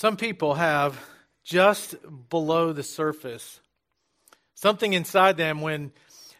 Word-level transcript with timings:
Some 0.00 0.16
people 0.16 0.54
have 0.54 0.98
just 1.44 1.94
below 2.30 2.72
the 2.72 2.82
surface 2.82 3.60
something 4.54 4.94
inside 4.94 5.36
them 5.36 5.60
when 5.60 5.92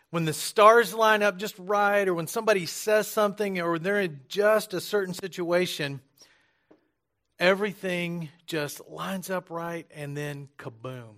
when 0.09 0.25
the 0.25 0.33
stars 0.33 0.95
line 0.95 1.23
up 1.23 1.37
just 1.37 1.55
right 1.59 2.09
or 2.09 2.15
when 2.15 2.27
somebody 2.27 2.65
says 2.65 3.07
something 3.07 3.61
or 3.61 3.79
they're 3.79 4.01
in 4.01 4.21
just 4.29 4.73
a 4.73 4.81
certain 4.81 5.13
situation 5.13 6.01
everything 7.39 8.31
just 8.47 8.81
lines 8.89 9.29
up 9.29 9.51
right 9.51 9.87
and 9.95 10.17
then 10.17 10.49
kaboom. 10.57 11.17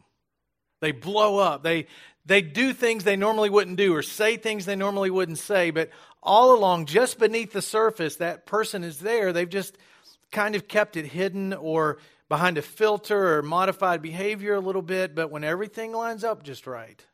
They 0.81 0.91
blow 0.91 1.39
up. 1.39 1.63
They 1.63 1.87
they 2.27 2.43
do 2.43 2.73
things 2.73 3.05
they 3.05 3.15
normally 3.15 3.51
wouldn't 3.51 3.77
do 3.77 3.95
or 3.95 4.03
say 4.03 4.37
things 4.37 4.65
they 4.65 4.75
normally 4.75 5.11
wouldn't 5.11 5.39
say 5.39 5.71
but 5.71 5.91
all 6.21 6.57
along 6.57 6.87
just 6.87 7.21
beneath 7.21 7.53
the 7.53 7.63
surface 7.63 8.17
that 8.17 8.47
person 8.47 8.83
is 8.83 8.99
there. 8.99 9.33
They've 9.33 9.49
just 9.49 9.79
kind 10.33 10.57
of 10.57 10.67
kept 10.67 10.97
it 10.97 11.07
hidden 11.07 11.53
or 11.53 11.99
behind 12.33 12.57
a 12.57 12.63
filter 12.63 13.37
or 13.37 13.43
modified 13.43 14.01
behavior 14.01 14.55
a 14.55 14.61
little 14.61 14.81
bit, 14.81 15.15
but 15.15 15.31
when 15.31 15.45
everything 15.45 15.93
lines 15.93 16.25
up 16.25 16.43
just 16.43 16.67
right, 16.67 17.05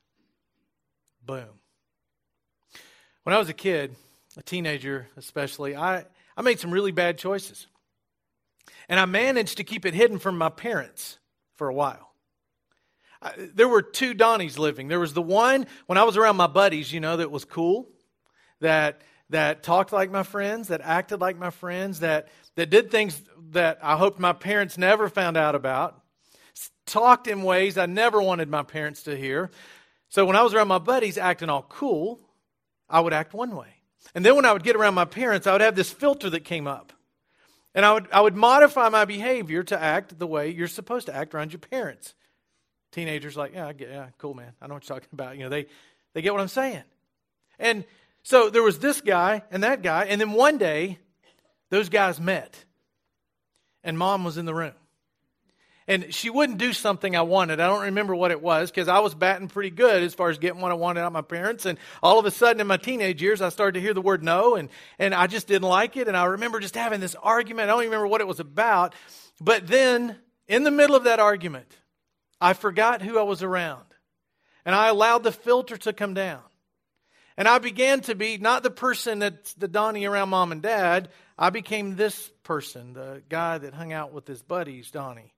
boom. 1.26 1.58
When 3.24 3.34
I 3.34 3.38
was 3.40 3.48
a 3.48 3.52
kid, 3.52 3.96
a 4.36 4.44
teenager 4.44 5.08
especially, 5.16 5.74
I, 5.74 6.04
I 6.36 6.42
made 6.42 6.60
some 6.60 6.70
really 6.70 6.92
bad 6.92 7.18
choices. 7.18 7.66
And 8.88 9.00
I 9.00 9.06
managed 9.06 9.56
to 9.56 9.64
keep 9.64 9.84
it 9.84 9.92
hidden 9.92 10.20
from 10.20 10.38
my 10.38 10.50
parents 10.50 11.18
for 11.56 11.66
a 11.66 11.74
while. 11.74 12.12
There 13.56 13.66
were 13.66 13.82
two 13.82 14.14
Donnies 14.14 14.56
living. 14.56 14.86
There 14.86 15.00
was 15.00 15.14
the 15.14 15.20
one 15.20 15.66
when 15.86 15.98
I 15.98 16.04
was 16.04 16.16
around 16.16 16.36
my 16.36 16.46
buddies, 16.46 16.92
you 16.92 17.00
know, 17.00 17.16
that 17.16 17.32
was 17.32 17.44
cool, 17.44 17.88
that 18.60 19.02
that 19.30 19.62
talked 19.62 19.92
like 19.92 20.10
my 20.10 20.22
friends, 20.22 20.68
that 20.68 20.80
acted 20.82 21.20
like 21.20 21.38
my 21.38 21.50
friends, 21.50 22.00
that 22.00 22.28
that 22.56 22.70
did 22.70 22.90
things 22.90 23.22
that 23.50 23.78
I 23.82 23.96
hoped 23.96 24.18
my 24.18 24.32
parents 24.32 24.76
never 24.76 25.08
found 25.08 25.36
out 25.36 25.54
about, 25.54 26.02
talked 26.86 27.28
in 27.28 27.42
ways 27.42 27.78
I 27.78 27.86
never 27.86 28.20
wanted 28.20 28.48
my 28.48 28.62
parents 28.62 29.04
to 29.04 29.16
hear. 29.16 29.50
So 30.08 30.24
when 30.24 30.36
I 30.36 30.42
was 30.42 30.54
around 30.54 30.68
my 30.68 30.78
buddies 30.78 31.18
acting 31.18 31.50
all 31.50 31.62
cool, 31.62 32.20
I 32.88 33.00
would 33.00 33.12
act 33.12 33.34
one 33.34 33.54
way. 33.54 33.68
And 34.14 34.24
then 34.24 34.34
when 34.34 34.44
I 34.44 34.52
would 34.52 34.64
get 34.64 34.74
around 34.74 34.94
my 34.94 35.04
parents, 35.04 35.46
I 35.46 35.52
would 35.52 35.60
have 35.60 35.76
this 35.76 35.92
filter 35.92 36.30
that 36.30 36.44
came 36.44 36.66
up. 36.66 36.92
And 37.74 37.84
I 37.84 37.92
would, 37.92 38.08
I 38.10 38.22
would 38.22 38.34
modify 38.34 38.88
my 38.88 39.04
behavior 39.04 39.62
to 39.62 39.80
act 39.80 40.18
the 40.18 40.26
way 40.26 40.48
you're 40.48 40.66
supposed 40.66 41.06
to 41.06 41.14
act 41.14 41.34
around 41.34 41.52
your 41.52 41.60
parents. 41.60 42.14
Teenagers 42.90 43.36
like, 43.36 43.52
yeah, 43.52 43.68
I 43.68 43.72
get, 43.72 43.90
yeah, 43.90 44.06
cool, 44.16 44.34
man. 44.34 44.52
I 44.60 44.66
know 44.66 44.74
what 44.74 44.88
you're 44.88 44.96
talking 44.96 45.10
about. 45.12 45.36
You 45.36 45.44
know, 45.44 45.50
they, 45.50 45.66
they 46.14 46.22
get 46.22 46.32
what 46.32 46.40
I'm 46.40 46.48
saying. 46.48 46.82
And 47.58 47.84
so 48.22 48.50
there 48.50 48.62
was 48.62 48.78
this 48.78 49.00
guy 49.00 49.42
and 49.50 49.62
that 49.62 49.82
guy. 49.82 50.04
And 50.04 50.20
then 50.20 50.32
one 50.32 50.58
day, 50.58 50.98
those 51.70 51.88
guys 51.88 52.20
met, 52.20 52.64
and 53.82 53.98
mom 53.98 54.24
was 54.24 54.38
in 54.38 54.46
the 54.46 54.54
room. 54.54 54.74
And 55.86 56.12
she 56.12 56.28
wouldn't 56.28 56.58
do 56.58 56.74
something 56.74 57.16
I 57.16 57.22
wanted. 57.22 57.60
I 57.60 57.66
don't 57.66 57.84
remember 57.84 58.14
what 58.14 58.30
it 58.30 58.42
was 58.42 58.70
because 58.70 58.88
I 58.88 58.98
was 58.98 59.14
batting 59.14 59.48
pretty 59.48 59.70
good 59.70 60.02
as 60.02 60.12
far 60.12 60.28
as 60.28 60.36
getting 60.36 60.60
what 60.60 60.70
I 60.70 60.74
wanted 60.74 61.00
out 61.00 61.06
of 61.06 61.12
my 61.14 61.22
parents. 61.22 61.64
And 61.64 61.78
all 62.02 62.18
of 62.18 62.26
a 62.26 62.30
sudden 62.30 62.60
in 62.60 62.66
my 62.66 62.76
teenage 62.76 63.22
years, 63.22 63.40
I 63.40 63.48
started 63.48 63.72
to 63.72 63.80
hear 63.80 63.94
the 63.94 64.02
word 64.02 64.22
no, 64.22 64.54
and, 64.56 64.68
and 64.98 65.14
I 65.14 65.26
just 65.26 65.46
didn't 65.46 65.66
like 65.66 65.96
it. 65.96 66.06
And 66.06 66.14
I 66.14 66.26
remember 66.26 66.60
just 66.60 66.74
having 66.74 67.00
this 67.00 67.14
argument. 67.14 67.70
I 67.70 67.72
don't 67.72 67.80
even 67.80 67.92
remember 67.92 68.08
what 68.08 68.20
it 68.20 68.26
was 68.26 68.38
about. 68.38 68.94
But 69.40 69.66
then, 69.66 70.16
in 70.46 70.62
the 70.62 70.70
middle 70.70 70.94
of 70.94 71.04
that 71.04 71.20
argument, 71.20 71.74
I 72.38 72.52
forgot 72.52 73.00
who 73.00 73.18
I 73.18 73.22
was 73.22 73.42
around. 73.42 73.84
And 74.66 74.74
I 74.74 74.88
allowed 74.88 75.22
the 75.22 75.32
filter 75.32 75.78
to 75.78 75.94
come 75.94 76.12
down. 76.12 76.42
And 77.38 77.46
I 77.46 77.58
began 77.58 78.00
to 78.02 78.16
be 78.16 78.36
not 78.36 78.64
the 78.64 78.70
person 78.70 79.20
that's 79.20 79.54
the 79.54 79.68
Donnie 79.68 80.04
around 80.06 80.30
mom 80.30 80.50
and 80.50 80.60
dad. 80.60 81.08
I 81.38 81.50
became 81.50 81.94
this 81.94 82.32
person, 82.42 82.94
the 82.94 83.22
guy 83.28 83.58
that 83.58 83.74
hung 83.74 83.92
out 83.92 84.12
with 84.12 84.26
his 84.26 84.42
buddies, 84.42 84.90
Donnie. 84.90 85.32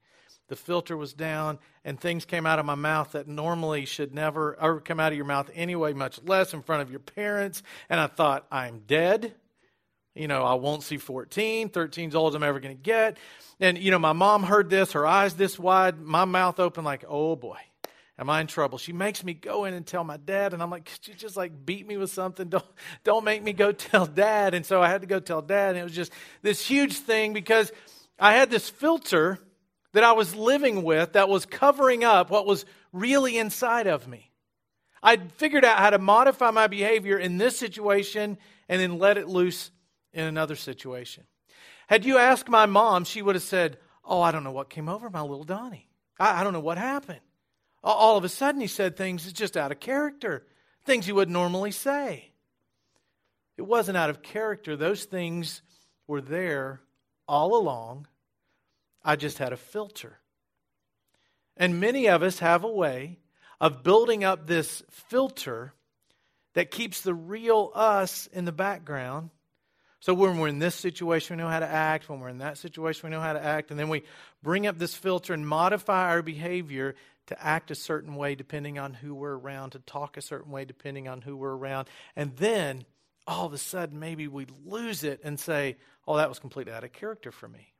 The 0.48 0.56
filter 0.56 0.96
was 0.96 1.12
down, 1.12 1.58
and 1.84 2.00
things 2.00 2.24
came 2.24 2.46
out 2.46 2.58
of 2.58 2.64
my 2.64 2.74
mouth 2.74 3.12
that 3.12 3.28
normally 3.28 3.84
should 3.84 4.14
never 4.14 4.58
ever 4.58 4.80
come 4.80 4.98
out 4.98 5.12
of 5.12 5.16
your 5.16 5.26
mouth 5.26 5.50
anyway, 5.54 5.92
much 5.92 6.18
less 6.24 6.54
in 6.54 6.62
front 6.62 6.80
of 6.80 6.90
your 6.90 7.00
parents. 7.00 7.62
And 7.90 8.00
I 8.00 8.06
thought, 8.06 8.46
I'm 8.50 8.80
dead. 8.86 9.34
You 10.14 10.26
know, 10.26 10.42
I 10.42 10.54
won't 10.54 10.82
see 10.82 10.96
14. 10.96 11.68
13 11.68 12.08
as 12.08 12.14
old 12.14 12.32
as 12.32 12.34
I'm 12.34 12.42
ever 12.42 12.60
going 12.60 12.76
to 12.76 12.82
get. 12.82 13.18
And, 13.60 13.76
you 13.76 13.90
know, 13.90 13.98
my 13.98 14.14
mom 14.14 14.42
heard 14.42 14.70
this, 14.70 14.92
her 14.92 15.06
eyes 15.06 15.34
this 15.34 15.58
wide, 15.58 16.00
my 16.00 16.24
mouth 16.24 16.60
open, 16.60 16.82
like, 16.82 17.04
oh 17.06 17.36
boy 17.36 17.58
am 18.20 18.28
I 18.28 18.42
in 18.42 18.46
trouble? 18.46 18.76
She 18.76 18.92
makes 18.92 19.24
me 19.24 19.32
go 19.32 19.64
in 19.64 19.72
and 19.72 19.86
tell 19.86 20.04
my 20.04 20.18
dad, 20.18 20.52
and 20.52 20.62
I'm 20.62 20.70
like, 20.70 20.84
could 20.84 21.08
you 21.08 21.14
just 21.14 21.36
like 21.36 21.64
beat 21.64 21.86
me 21.86 21.96
with 21.96 22.10
something? 22.10 22.48
Don't 22.48 22.64
don't 23.02 23.24
make 23.24 23.42
me 23.42 23.52
go 23.52 23.72
tell 23.72 24.06
dad. 24.06 24.54
And 24.54 24.64
so 24.64 24.82
I 24.82 24.88
had 24.88 25.00
to 25.00 25.06
go 25.06 25.18
tell 25.18 25.40
dad, 25.40 25.70
and 25.70 25.78
it 25.78 25.82
was 25.82 25.94
just 25.94 26.12
this 26.42 26.64
huge 26.64 26.98
thing 26.98 27.32
because 27.32 27.72
I 28.18 28.34
had 28.34 28.50
this 28.50 28.68
filter 28.68 29.38
that 29.92 30.04
I 30.04 30.12
was 30.12 30.34
living 30.36 30.84
with 30.84 31.14
that 31.14 31.28
was 31.28 31.46
covering 31.46 32.04
up 32.04 32.30
what 32.30 32.46
was 32.46 32.64
really 32.92 33.38
inside 33.38 33.86
of 33.86 34.06
me. 34.06 34.30
I'd 35.02 35.32
figured 35.32 35.64
out 35.64 35.78
how 35.78 35.90
to 35.90 35.98
modify 35.98 36.50
my 36.50 36.66
behavior 36.66 37.18
in 37.18 37.38
this 37.38 37.56
situation 37.56 38.36
and 38.68 38.80
then 38.80 38.98
let 38.98 39.16
it 39.16 39.26
loose 39.26 39.70
in 40.12 40.26
another 40.26 40.54
situation. 40.54 41.24
Had 41.88 42.04
you 42.04 42.18
asked 42.18 42.48
my 42.48 42.66
mom, 42.66 43.04
she 43.04 43.22
would 43.22 43.34
have 43.34 43.42
said, 43.42 43.78
Oh, 44.04 44.20
I 44.20 44.30
don't 44.30 44.44
know 44.44 44.52
what 44.52 44.70
came 44.70 44.88
over 44.88 45.08
my 45.08 45.22
little 45.22 45.44
Donnie. 45.44 45.88
I, 46.18 46.40
I 46.40 46.44
don't 46.44 46.52
know 46.52 46.60
what 46.60 46.78
happened 46.78 47.20
all 47.82 48.16
of 48.16 48.24
a 48.24 48.28
sudden 48.28 48.60
he 48.60 48.66
said 48.66 48.96
things 48.96 49.30
just 49.32 49.56
out 49.56 49.72
of 49.72 49.80
character, 49.80 50.46
things 50.84 51.06
he 51.06 51.12
wouldn't 51.12 51.32
normally 51.32 51.70
say. 51.70 52.30
It 53.56 53.62
wasn't 53.66 53.96
out 53.96 54.10
of 54.10 54.22
character. 54.22 54.76
Those 54.76 55.04
things 55.04 55.62
were 56.06 56.20
there 56.20 56.80
all 57.28 57.56
along. 57.56 58.06
I 59.04 59.16
just 59.16 59.38
had 59.38 59.52
a 59.52 59.56
filter. 59.56 60.18
And 61.56 61.80
many 61.80 62.08
of 62.08 62.22
us 62.22 62.38
have 62.38 62.64
a 62.64 62.70
way 62.70 63.18
of 63.60 63.82
building 63.82 64.24
up 64.24 64.46
this 64.46 64.82
filter 64.90 65.74
that 66.54 66.70
keeps 66.70 67.02
the 67.02 67.14
real 67.14 67.70
us 67.74 68.28
in 68.32 68.44
the 68.44 68.52
background. 68.52 69.30
So 70.00 70.14
when 70.14 70.38
we're 70.38 70.48
in 70.48 70.58
this 70.58 70.74
situation, 70.74 71.36
we 71.36 71.42
know 71.42 71.50
how 71.50 71.60
to 71.60 71.68
act. 71.68 72.08
When 72.08 72.20
we're 72.20 72.30
in 72.30 72.38
that 72.38 72.56
situation, 72.56 73.08
we 73.08 73.14
know 73.14 73.20
how 73.20 73.34
to 73.34 73.44
act. 73.44 73.70
And 73.70 73.78
then 73.78 73.90
we 73.90 74.02
bring 74.42 74.66
up 74.66 74.78
this 74.78 74.94
filter 74.94 75.34
and 75.34 75.46
modify 75.46 76.08
our 76.08 76.22
behavior 76.22 76.94
to 77.30 77.46
act 77.46 77.70
a 77.70 77.76
certain 77.76 78.16
way 78.16 78.34
depending 78.34 78.76
on 78.76 78.92
who 78.92 79.14
we're 79.14 79.38
around, 79.38 79.70
to 79.70 79.78
talk 79.78 80.16
a 80.16 80.20
certain 80.20 80.50
way 80.50 80.64
depending 80.64 81.06
on 81.06 81.22
who 81.22 81.36
we're 81.36 81.54
around. 81.54 81.88
And 82.16 82.36
then 82.36 82.84
all 83.24 83.46
of 83.46 83.52
a 83.52 83.58
sudden, 83.58 84.00
maybe 84.00 84.26
we 84.26 84.46
lose 84.66 85.04
it 85.04 85.20
and 85.22 85.38
say, 85.38 85.76
oh, 86.08 86.16
that 86.16 86.28
was 86.28 86.40
completely 86.40 86.72
out 86.72 86.82
of 86.82 86.92
character 86.92 87.30
for 87.30 87.48
me. 87.48 87.72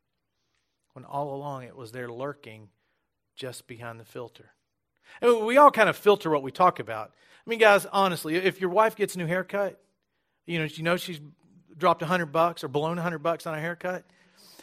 When 0.93 1.05
all 1.05 1.35
along 1.35 1.65
it 1.65 1.77
was 1.77 1.91
there 1.91 2.09
lurking 2.09 2.69
just 3.35 3.67
behind 3.67 3.99
the 3.99 4.05
filter. 4.05 4.53
And 5.21 5.45
we 5.45 5.57
all 5.57 5.73
kind 5.73 5.89
of 5.89 5.97
filter 5.97 6.31
what 6.31 6.45
we 6.45 6.53
talk 6.53 6.79
about. 6.79 7.11
I 7.45 7.51
mean, 7.51 7.59
guys, 7.59 7.87
honestly, 7.87 8.37
if 8.37 8.61
your 8.61 8.71
wife 8.71 8.95
gets 8.95 9.17
a 9.17 9.19
new 9.19 9.27
haircut, 9.27 9.83
you 10.47 10.61
know, 10.61 10.67
you 10.67 10.85
know 10.85 10.97
she's 10.97 11.21
dropped 11.77 12.03
a 12.03 12.07
hundred 12.07 12.27
bucks 12.27 12.63
or 12.63 12.69
blown 12.69 12.99
a 12.99 13.03
hundred 13.03 13.25
bucks 13.25 13.49
on 13.49 13.55
a 13.55 13.61
haircut, 13.61 14.05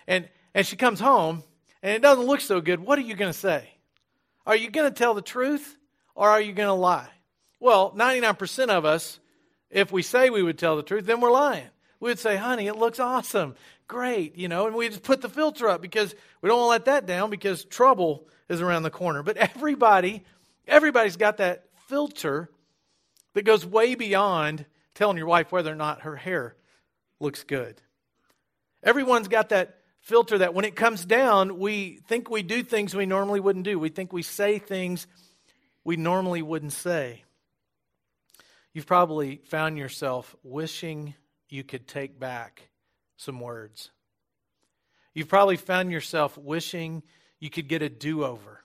and 0.08 0.30
and 0.54 0.66
she 0.66 0.78
comes 0.78 1.02
home 1.02 1.44
and 1.84 1.94
it 1.94 2.02
doesn't 2.02 2.26
look 2.26 2.40
so 2.40 2.62
good. 2.62 2.80
What 2.80 2.98
are 3.00 3.02
you 3.02 3.16
going 3.16 3.34
to 3.34 3.38
say? 3.38 3.77
Are 4.48 4.56
you 4.56 4.72
going 4.72 4.90
to 4.90 4.98
tell 4.98 5.14
the 5.14 5.22
truth 5.22 5.78
or 6.16 6.30
are 6.30 6.40
you 6.40 6.54
going 6.54 6.70
to 6.70 6.74
lie? 6.74 7.10
Well, 7.60 7.92
99% 7.92 8.70
of 8.70 8.86
us, 8.86 9.20
if 9.70 9.92
we 9.92 10.02
say 10.02 10.30
we 10.30 10.42
would 10.42 10.58
tell 10.58 10.78
the 10.78 10.84
truth, 10.84 11.06
then 11.06 11.20
we're 11.20 11.32
lying. 11.32 11.68
We 12.00 12.12
would 12.12 12.20
say, 12.20 12.38
honey, 12.38 12.68
it 12.68 12.78
looks 12.78 13.00
awesome. 13.00 13.56
Great, 13.90 14.38
you 14.38 14.48
know, 14.48 14.66
and 14.66 14.76
we 14.76 14.88
just 14.88 15.04
put 15.04 15.20
the 15.20 15.28
filter 15.28 15.68
up 15.68 15.82
because 15.82 16.16
we 16.42 16.48
don't 16.48 16.60
want 16.60 16.68
to 16.68 16.70
let 16.70 16.86
that 16.86 17.06
down 17.06 17.30
because 17.30 17.66
trouble 17.66 18.26
is 18.48 18.62
around 18.62 18.84
the 18.84 18.90
corner. 18.90 19.22
But 19.22 19.36
everybody, 19.36 20.24
everybody's 20.66 21.18
got 21.18 21.38
that 21.38 21.66
filter 21.88 22.50
that 23.34 23.44
goes 23.44 23.66
way 23.66 23.96
beyond 23.96 24.66
telling 24.96 25.18
your 25.18 25.28
wife 25.28 25.52
whether 25.52 25.72
or 25.72 25.76
not 25.76 26.04
her 26.04 26.16
hair 26.16 26.56
looks 27.20 27.44
good. 27.44 27.82
Everyone's 28.82 29.28
got 29.28 29.50
that 29.50 29.77
filter 30.08 30.38
that 30.38 30.54
when 30.54 30.64
it 30.64 30.74
comes 30.74 31.04
down, 31.04 31.60
we 31.60 32.00
think 32.08 32.30
we 32.30 32.42
do 32.42 32.64
things 32.64 32.96
we 32.96 33.06
normally 33.06 33.42
wouldn't 33.42 33.66
do. 33.66 33.78
We 33.78 33.90
think 33.90 34.14
we 34.14 34.24
say 34.24 34.58
things 34.58 35.06
we 35.84 35.98
normally 35.98 36.42
wouldn't 36.42 36.72
say. 36.72 37.26
You've 38.74 38.86
probably 38.86 39.42
found 39.48 39.78
yourself 39.78 40.34
wishing 40.44 41.14
you 41.50 41.66
could 41.66 41.90
take 41.90 42.18
back 42.18 42.70
some 43.18 43.42
words. 43.42 43.92
You've 45.14 45.28
probably 45.28 45.58
found 45.58 45.92
yourself 45.92 46.38
wishing 46.38 47.04
you 47.42 47.50
could 47.50 47.68
get 47.68 47.82
a 47.82 47.90
do 47.90 48.24
over 48.24 48.64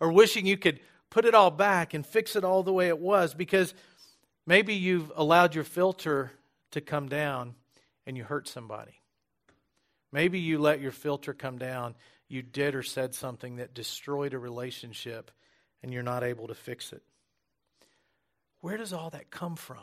or 0.00 0.12
wishing 0.12 0.44
you 0.44 0.58
could 0.58 0.80
put 1.08 1.24
it 1.24 1.34
all 1.34 1.50
back 1.50 1.94
and 1.94 2.06
fix 2.06 2.36
it 2.36 2.44
all 2.44 2.62
the 2.62 2.74
way 2.74 2.88
it 2.88 2.98
was 2.98 3.32
because 3.32 3.72
maybe 4.46 4.74
you've 4.74 5.10
allowed 5.16 5.54
your 5.54 5.64
filter 5.64 6.30
to 6.72 6.82
come 6.82 7.08
down 7.08 7.54
and 8.06 8.18
you 8.18 8.24
hurt 8.24 8.48
somebody. 8.48 9.01
Maybe 10.12 10.38
you 10.38 10.58
let 10.58 10.80
your 10.80 10.92
filter 10.92 11.32
come 11.32 11.58
down. 11.58 11.94
You 12.28 12.42
did 12.42 12.74
or 12.74 12.82
said 12.82 13.14
something 13.14 13.56
that 13.56 13.74
destroyed 13.74 14.34
a 14.34 14.38
relationship 14.38 15.30
and 15.82 15.92
you're 15.92 16.02
not 16.02 16.22
able 16.22 16.48
to 16.48 16.54
fix 16.54 16.92
it. 16.92 17.02
Where 18.60 18.76
does 18.76 18.92
all 18.92 19.10
that 19.10 19.30
come 19.30 19.56
from? 19.56 19.78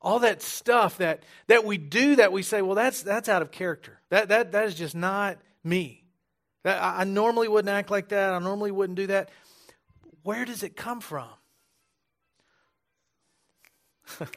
All 0.00 0.20
that 0.20 0.42
stuff 0.42 0.98
that, 0.98 1.24
that 1.48 1.64
we 1.64 1.76
do 1.76 2.16
that 2.16 2.30
we 2.30 2.42
say, 2.42 2.62
well, 2.62 2.76
that's, 2.76 3.02
that's 3.02 3.28
out 3.28 3.42
of 3.42 3.50
character. 3.50 3.98
That, 4.10 4.28
that, 4.28 4.52
that 4.52 4.66
is 4.66 4.76
just 4.76 4.94
not 4.94 5.38
me. 5.64 6.04
That 6.62 6.80
I, 6.80 7.00
I 7.00 7.04
normally 7.04 7.48
wouldn't 7.48 7.74
act 7.74 7.90
like 7.90 8.10
that. 8.10 8.32
I 8.32 8.38
normally 8.38 8.70
wouldn't 8.70 8.96
do 8.96 9.08
that. 9.08 9.30
Where 10.22 10.44
does 10.44 10.62
it 10.62 10.76
come 10.76 11.00
from? 11.00 11.28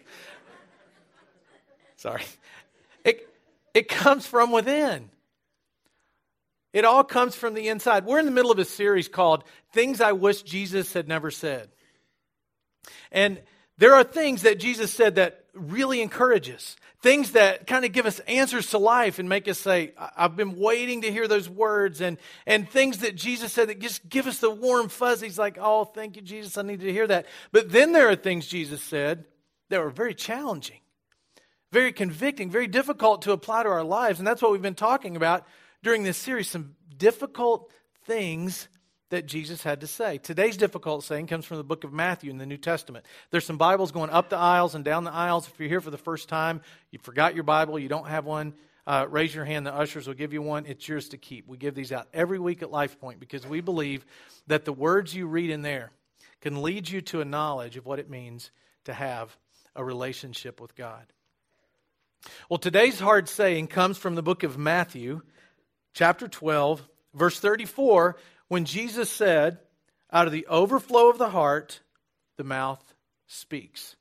Sorry. 1.97 2.23
It, 3.73 3.87
comes 3.87 4.25
from 4.25 4.51
within. 4.51 5.09
It 6.73 6.85
all 6.85 7.03
comes 7.03 7.35
from 7.35 7.53
the 7.53 7.67
inside. 7.67 8.05
We're 8.05 8.19
in 8.19 8.25
the 8.25 8.31
middle 8.31 8.51
of 8.51 8.59
a 8.59 8.65
series 8.65 9.07
called 9.07 9.43
Things 9.73 10.01
I 10.01 10.13
Wish 10.13 10.41
Jesus 10.43 10.93
Had 10.93 11.07
Never 11.07 11.31
Said. 11.31 11.69
And 13.11 13.41
there 13.77 13.95
are 13.95 14.03
things 14.03 14.43
that 14.43 14.59
Jesus 14.59 14.93
said 14.93 15.15
that 15.15 15.45
really 15.53 16.01
encourage 16.01 16.49
us, 16.49 16.75
things 17.01 17.31
that 17.31 17.65
kind 17.65 17.83
of 17.83 17.91
give 17.91 18.05
us 18.05 18.19
answers 18.19 18.69
to 18.69 18.77
life 18.77 19.19
and 19.19 19.27
make 19.27 19.47
us 19.47 19.57
say, 19.57 19.93
I've 20.15 20.35
been 20.35 20.57
waiting 20.57 21.01
to 21.01 21.11
hear 21.11 21.27
those 21.27 21.49
words, 21.49 21.99
and, 21.99 22.17
and 22.45 22.69
things 22.69 22.99
that 22.99 23.15
Jesus 23.15 23.51
said 23.51 23.69
that 23.69 23.79
just 23.79 24.07
give 24.07 24.27
us 24.27 24.37
the 24.37 24.51
warm 24.51 24.87
fuzzies, 24.87 25.39
like, 25.39 25.57
oh, 25.59 25.83
thank 25.85 26.15
you, 26.15 26.21
Jesus, 26.21 26.57
I 26.57 26.61
needed 26.61 26.85
to 26.85 26.93
hear 26.93 27.07
that. 27.07 27.25
But 27.51 27.71
then 27.71 27.91
there 27.91 28.09
are 28.09 28.15
things 28.15 28.47
Jesus 28.47 28.81
said 28.81 29.25
that 29.69 29.81
were 29.81 29.89
very 29.89 30.13
challenging, 30.13 30.80
very 31.71 31.91
convicting, 31.93 32.49
very 32.49 32.67
difficult 32.67 33.23
to 33.23 33.31
apply 33.31 33.63
to 33.63 33.69
our 33.69 33.83
lives. 33.83 34.19
And 34.19 34.27
that's 34.27 34.41
what 34.41 34.51
we've 34.51 34.61
been 34.61 34.75
talking 34.75 35.15
about 35.15 35.45
during 35.83 36.03
this 36.03 36.17
series 36.17 36.49
some 36.49 36.75
difficult 36.97 37.71
things 38.05 38.67
that 39.09 39.25
Jesus 39.25 39.61
had 39.61 39.81
to 39.81 39.87
say. 39.87 40.17
Today's 40.17 40.57
difficult 40.57 41.03
saying 41.03 41.27
comes 41.27 41.45
from 41.45 41.57
the 41.57 41.63
book 41.63 41.83
of 41.83 41.91
Matthew 41.91 42.31
in 42.31 42.37
the 42.37 42.45
New 42.45 42.57
Testament. 42.57 43.05
There's 43.29 43.45
some 43.45 43.57
Bibles 43.57 43.91
going 43.91 44.09
up 44.09 44.29
the 44.29 44.37
aisles 44.37 44.73
and 44.73 44.85
down 44.85 45.03
the 45.03 45.11
aisles. 45.11 45.47
If 45.47 45.59
you're 45.59 45.69
here 45.69 45.81
for 45.81 45.91
the 45.91 45.97
first 45.97 46.29
time, 46.29 46.61
you 46.91 46.99
forgot 46.99 47.35
your 47.35 47.43
Bible, 47.43 47.77
you 47.77 47.89
don't 47.89 48.07
have 48.07 48.25
one, 48.25 48.53
uh, 48.87 49.05
raise 49.09 49.35
your 49.35 49.45
hand. 49.45 49.65
The 49.65 49.73
ushers 49.73 50.07
will 50.07 50.13
give 50.13 50.33
you 50.33 50.41
one. 50.41 50.65
It's 50.65 50.87
yours 50.87 51.09
to 51.09 51.17
keep. 51.17 51.47
We 51.47 51.57
give 51.57 51.75
these 51.75 51.91
out 51.91 52.07
every 52.13 52.39
week 52.39 52.61
at 52.61 52.71
Life 52.71 52.99
Point 52.99 53.19
because 53.19 53.45
we 53.45 53.59
believe 53.59 54.05
that 54.47 54.65
the 54.65 54.73
words 54.73 55.13
you 55.13 55.27
read 55.27 55.49
in 55.49 55.61
there 55.61 55.91
can 56.39 56.61
lead 56.61 56.89
you 56.89 57.01
to 57.01 57.21
a 57.21 57.25
knowledge 57.25 57.77
of 57.77 57.85
what 57.85 57.99
it 57.99 58.09
means 58.09 58.51
to 58.85 58.93
have 58.93 59.37
a 59.75 59.83
relationship 59.83 60.59
with 60.59 60.75
God. 60.75 61.05
Well, 62.49 62.59
today's 62.59 62.99
hard 62.99 63.27
saying 63.27 63.67
comes 63.67 63.97
from 63.97 64.15
the 64.15 64.21
book 64.21 64.43
of 64.43 64.57
Matthew, 64.57 65.21
chapter 65.93 66.27
12, 66.27 66.87
verse 67.13 67.39
34, 67.39 68.17
when 68.47 68.65
Jesus 68.65 69.09
said, 69.09 69.59
Out 70.11 70.27
of 70.27 70.33
the 70.33 70.47
overflow 70.47 71.09
of 71.09 71.17
the 71.17 71.29
heart, 71.29 71.81
the 72.37 72.43
mouth 72.43 72.83
speaks. 73.27 73.95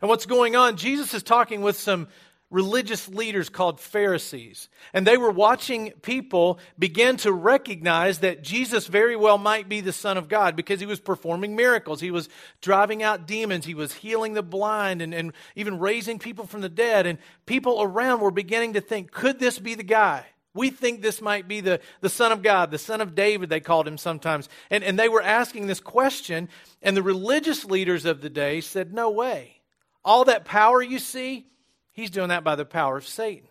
And 0.00 0.08
what's 0.08 0.26
going 0.26 0.56
on? 0.56 0.76
Jesus 0.76 1.14
is 1.14 1.22
talking 1.22 1.62
with 1.62 1.78
some 1.78 2.08
religious 2.52 3.08
leaders 3.08 3.48
called 3.48 3.80
Pharisees. 3.80 4.68
And 4.92 5.06
they 5.06 5.16
were 5.16 5.30
watching 5.30 5.90
people 6.02 6.60
begin 6.78 7.16
to 7.18 7.32
recognize 7.32 8.20
that 8.20 8.42
Jesus 8.42 8.86
very 8.86 9.16
well 9.16 9.38
might 9.38 9.68
be 9.68 9.80
the 9.80 9.92
Son 9.92 10.18
of 10.18 10.28
God 10.28 10.54
because 10.54 10.78
he 10.78 10.86
was 10.86 11.00
performing 11.00 11.56
miracles. 11.56 12.00
He 12.00 12.10
was 12.10 12.28
driving 12.60 13.02
out 13.02 13.26
demons. 13.26 13.64
He 13.64 13.74
was 13.74 13.94
healing 13.94 14.34
the 14.34 14.42
blind 14.42 15.00
and, 15.02 15.14
and 15.14 15.32
even 15.56 15.78
raising 15.78 16.18
people 16.18 16.46
from 16.46 16.60
the 16.60 16.68
dead. 16.68 17.06
And 17.06 17.18
people 17.46 17.82
around 17.82 18.20
were 18.20 18.30
beginning 18.30 18.74
to 18.74 18.80
think, 18.82 19.10
could 19.10 19.40
this 19.40 19.58
be 19.58 19.74
the 19.74 19.82
guy? 19.82 20.26
We 20.54 20.68
think 20.68 21.00
this 21.00 21.22
might 21.22 21.48
be 21.48 21.62
the, 21.62 21.80
the 22.02 22.10
Son 22.10 22.30
of 22.30 22.42
God, 22.42 22.70
the 22.70 22.76
Son 22.76 23.00
of 23.00 23.14
David, 23.14 23.48
they 23.48 23.60
called 23.60 23.88
him 23.88 23.96
sometimes. 23.96 24.50
And, 24.70 24.84
and 24.84 24.98
they 24.98 25.08
were 25.08 25.22
asking 25.22 25.66
this 25.66 25.80
question, 25.80 26.50
and 26.82 26.94
the 26.94 27.02
religious 27.02 27.64
leaders 27.64 28.04
of 28.04 28.20
the 28.20 28.28
day 28.28 28.60
said, 28.60 28.92
No 28.92 29.10
way. 29.10 29.62
All 30.04 30.24
that 30.26 30.44
power 30.44 30.82
you 30.82 30.98
see, 30.98 31.46
he's 31.92 32.10
doing 32.10 32.28
that 32.28 32.44
by 32.44 32.54
the 32.54 32.64
power 32.64 32.96
of 32.96 33.06
Satan. 33.06 33.48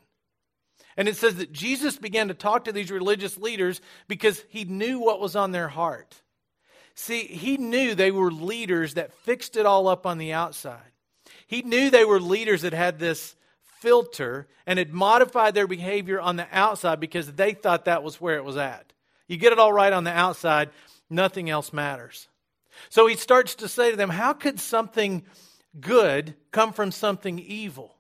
And 0.98 1.08
it 1.08 1.16
says 1.16 1.36
that 1.36 1.54
Jesus 1.54 1.98
began 1.98 2.28
to 2.28 2.34
talk 2.34 2.66
to 2.66 2.72
these 2.72 2.92
religious 2.92 3.38
leaders 3.38 3.82
because 4.08 4.44
he 4.50 4.66
knew 4.66 5.00
what 5.00 5.22
was 5.22 5.36
on 5.36 5.52
their 5.52 5.70
heart. 5.70 6.22
See, 6.96 7.24
he 7.24 7.58
knew 7.58 7.96
they 7.96 8.12
were 8.12 8.32
leaders 8.32 8.96
that 8.96 9.14
fixed 9.14 9.56
it 9.56 9.66
all 9.66 9.88
up 9.88 10.06
on 10.06 10.18
the 10.18 10.34
outside. 10.34 10.92
He 11.48 11.62
knew 11.62 11.90
they 11.90 12.06
were 12.06 12.20
leaders 12.20 12.64
that 12.64 12.74
had 12.74 13.00
this 13.00 13.36
filter 13.80 14.48
and 14.68 14.78
had 14.78 14.94
modified 14.94 15.54
their 15.54 15.68
behavior 15.68 16.20
on 16.20 16.36
the 16.36 16.48
outside 16.52 17.00
because 17.00 17.32
they 17.34 17.54
thought 17.54 17.86
that 17.86 18.04
was 18.04 18.22
where 18.22 18.36
it 18.36 18.44
was 18.44 18.58
at. 18.58 18.94
You 19.28 19.38
get 19.38 19.54
it 19.54 19.60
all 19.60 19.74
right 19.74 19.94
on 19.94 20.04
the 20.04 20.12
outside, 20.12 20.70
nothing 21.10 21.50
else 21.50 21.72
matters. 21.72 22.28
So 22.90 23.08
he 23.08 23.16
starts 23.16 23.56
to 23.56 23.68
say 23.68 23.92
to 23.92 23.98
them, 23.98 24.10
How 24.10 24.34
could 24.34 24.60
something 24.60 25.24
good 25.80 26.36
come 26.52 26.74
from 26.74 26.92
something 26.92 27.40
evil? 27.40 27.96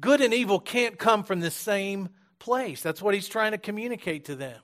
Good 0.00 0.20
and 0.20 0.34
evil 0.34 0.60
can't 0.60 0.98
come 0.98 1.24
from 1.24 1.40
the 1.40 1.50
same 1.50 2.10
place. 2.38 2.82
That's 2.82 3.00
what 3.00 3.14
he's 3.14 3.28
trying 3.28 3.52
to 3.52 3.58
communicate 3.58 4.26
to 4.26 4.34
them. 4.34 4.60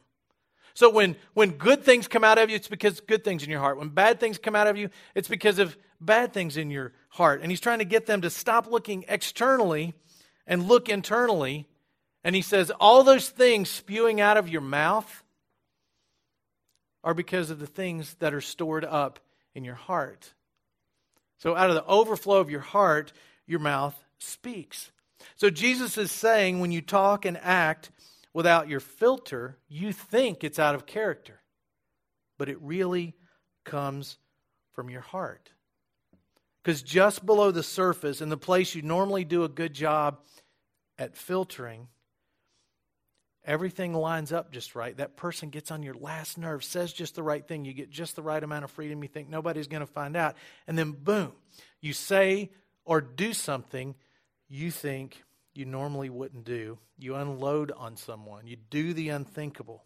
So 0.75 0.91
when, 0.91 1.17
when 1.35 1.53
good 1.53 1.85
things 1.85 2.09
come 2.09 2.25
out 2.25 2.39
of 2.39 2.49
you, 2.49 2.57
it's 2.57 2.69
because 2.69 3.01
good 3.01 3.25
things 3.25 3.43
in 3.43 3.51
your 3.51 3.61
heart. 3.61 3.79
When 3.79 3.91
bad 3.91 4.21
things 4.21 4.39
come 4.39 4.57
out 4.57 4.67
of 4.67 4.77
you, 4.77 4.89
it's 5.15 5.29
because 5.29 5.59
of 5.59 5.77
bad 6.01 6.33
things 6.33 6.57
in 6.57 6.71
your 6.71 6.93
heart. 7.11 7.43
And 7.43 7.51
he's 7.51 7.61
trying 7.61 7.81
to 7.81 7.85
get 7.85 8.07
them 8.07 8.23
to 8.23 8.31
stop 8.31 8.67
looking 8.71 9.05
externally 9.09 9.95
and 10.47 10.67
look 10.67 10.89
internally. 10.89 11.69
And 12.25 12.35
he 12.35 12.43
says, 12.43 12.71
All 12.81 13.05
those 13.05 13.29
things 13.29 13.69
spewing 13.69 14.21
out 14.21 14.37
of 14.37 14.49
your 14.49 14.61
mouth 14.61 15.23
are 17.05 17.15
because 17.15 17.51
of 17.51 17.59
the 17.59 17.67
things 17.67 18.15
that 18.21 18.33
are 18.33 18.41
stored 18.41 18.85
up 18.85 19.19
in 19.55 19.65
your 19.65 19.75
heart. 19.75 20.33
So, 21.39 21.57
out 21.57 21.69
of 21.69 21.75
the 21.75 21.85
overflow 21.87 22.41
of 22.41 22.51
your 22.51 22.61
heart, 22.61 23.13
your 23.47 23.59
mouth 23.59 23.99
speaks. 24.19 24.93
So, 25.43 25.51
Jesus 25.51 25.99
is 25.99 26.13
saying 26.13 26.61
when 26.61 26.71
you 26.71 26.81
talk 26.81 27.25
and 27.25 27.37
act 27.37 27.91
without 28.33 28.69
your 28.69 28.79
filter, 28.79 29.59
you 29.69 29.93
think 29.93 30.45
it's 30.45 30.61
out 30.61 30.77
of 30.77 30.87
character, 30.87 31.41
but 32.39 32.49
it 32.49 32.63
really 32.63 33.17
comes 33.65 34.19
from 34.73 34.89
your 34.89 35.01
heart. 35.01 35.51
Because 36.63 36.81
just 36.81 37.27
below 37.27 37.51
the 37.51 37.65
surface, 37.65 38.21
in 38.21 38.29
the 38.29 38.37
place 38.37 38.77
you 38.77 38.83
normally 38.83 39.25
do 39.25 39.43
a 39.43 39.49
good 39.49 39.75
job 39.75 40.21
at 40.97 41.17
filtering, 41.17 41.89
everything 43.45 43.95
lines 43.95 44.33
up 44.33 44.53
just 44.53 44.77
right. 44.77 44.97
That 44.97 45.17
person 45.17 45.51
gets 45.51 45.73
on 45.73 45.83
your 45.83 45.95
last 45.95 46.39
nerve, 46.39 46.63
says 46.63 46.93
just 46.93 47.17
the 47.17 47.23
right 47.25 47.45
thing. 47.45 47.65
You 47.65 47.73
get 47.73 47.91
just 47.91 48.15
the 48.15 48.23
right 48.23 48.45
amount 48.45 48.63
of 48.63 48.71
freedom. 48.71 49.03
You 49.03 49.09
think 49.09 49.29
nobody's 49.29 49.67
going 49.67 49.81
to 49.81 49.93
find 49.93 50.17
out. 50.17 50.37
And 50.69 50.79
then, 50.79 50.93
boom, 50.93 51.33
you 51.81 51.95
say 51.95 52.53
or 52.85 53.01
do 53.01 53.33
something 53.33 53.97
you 54.49 54.71
think 54.71 55.25
you 55.55 55.65
normally 55.65 56.11
wouldn't 56.11 56.45
do. 56.45 56.79
You 56.99 57.17
unload 57.17 57.73
on 57.73 57.97
someone, 57.97 58.47
you 58.47 58.57
do 58.71 58.93
the 58.93 59.11
unthinkable. 59.11 59.85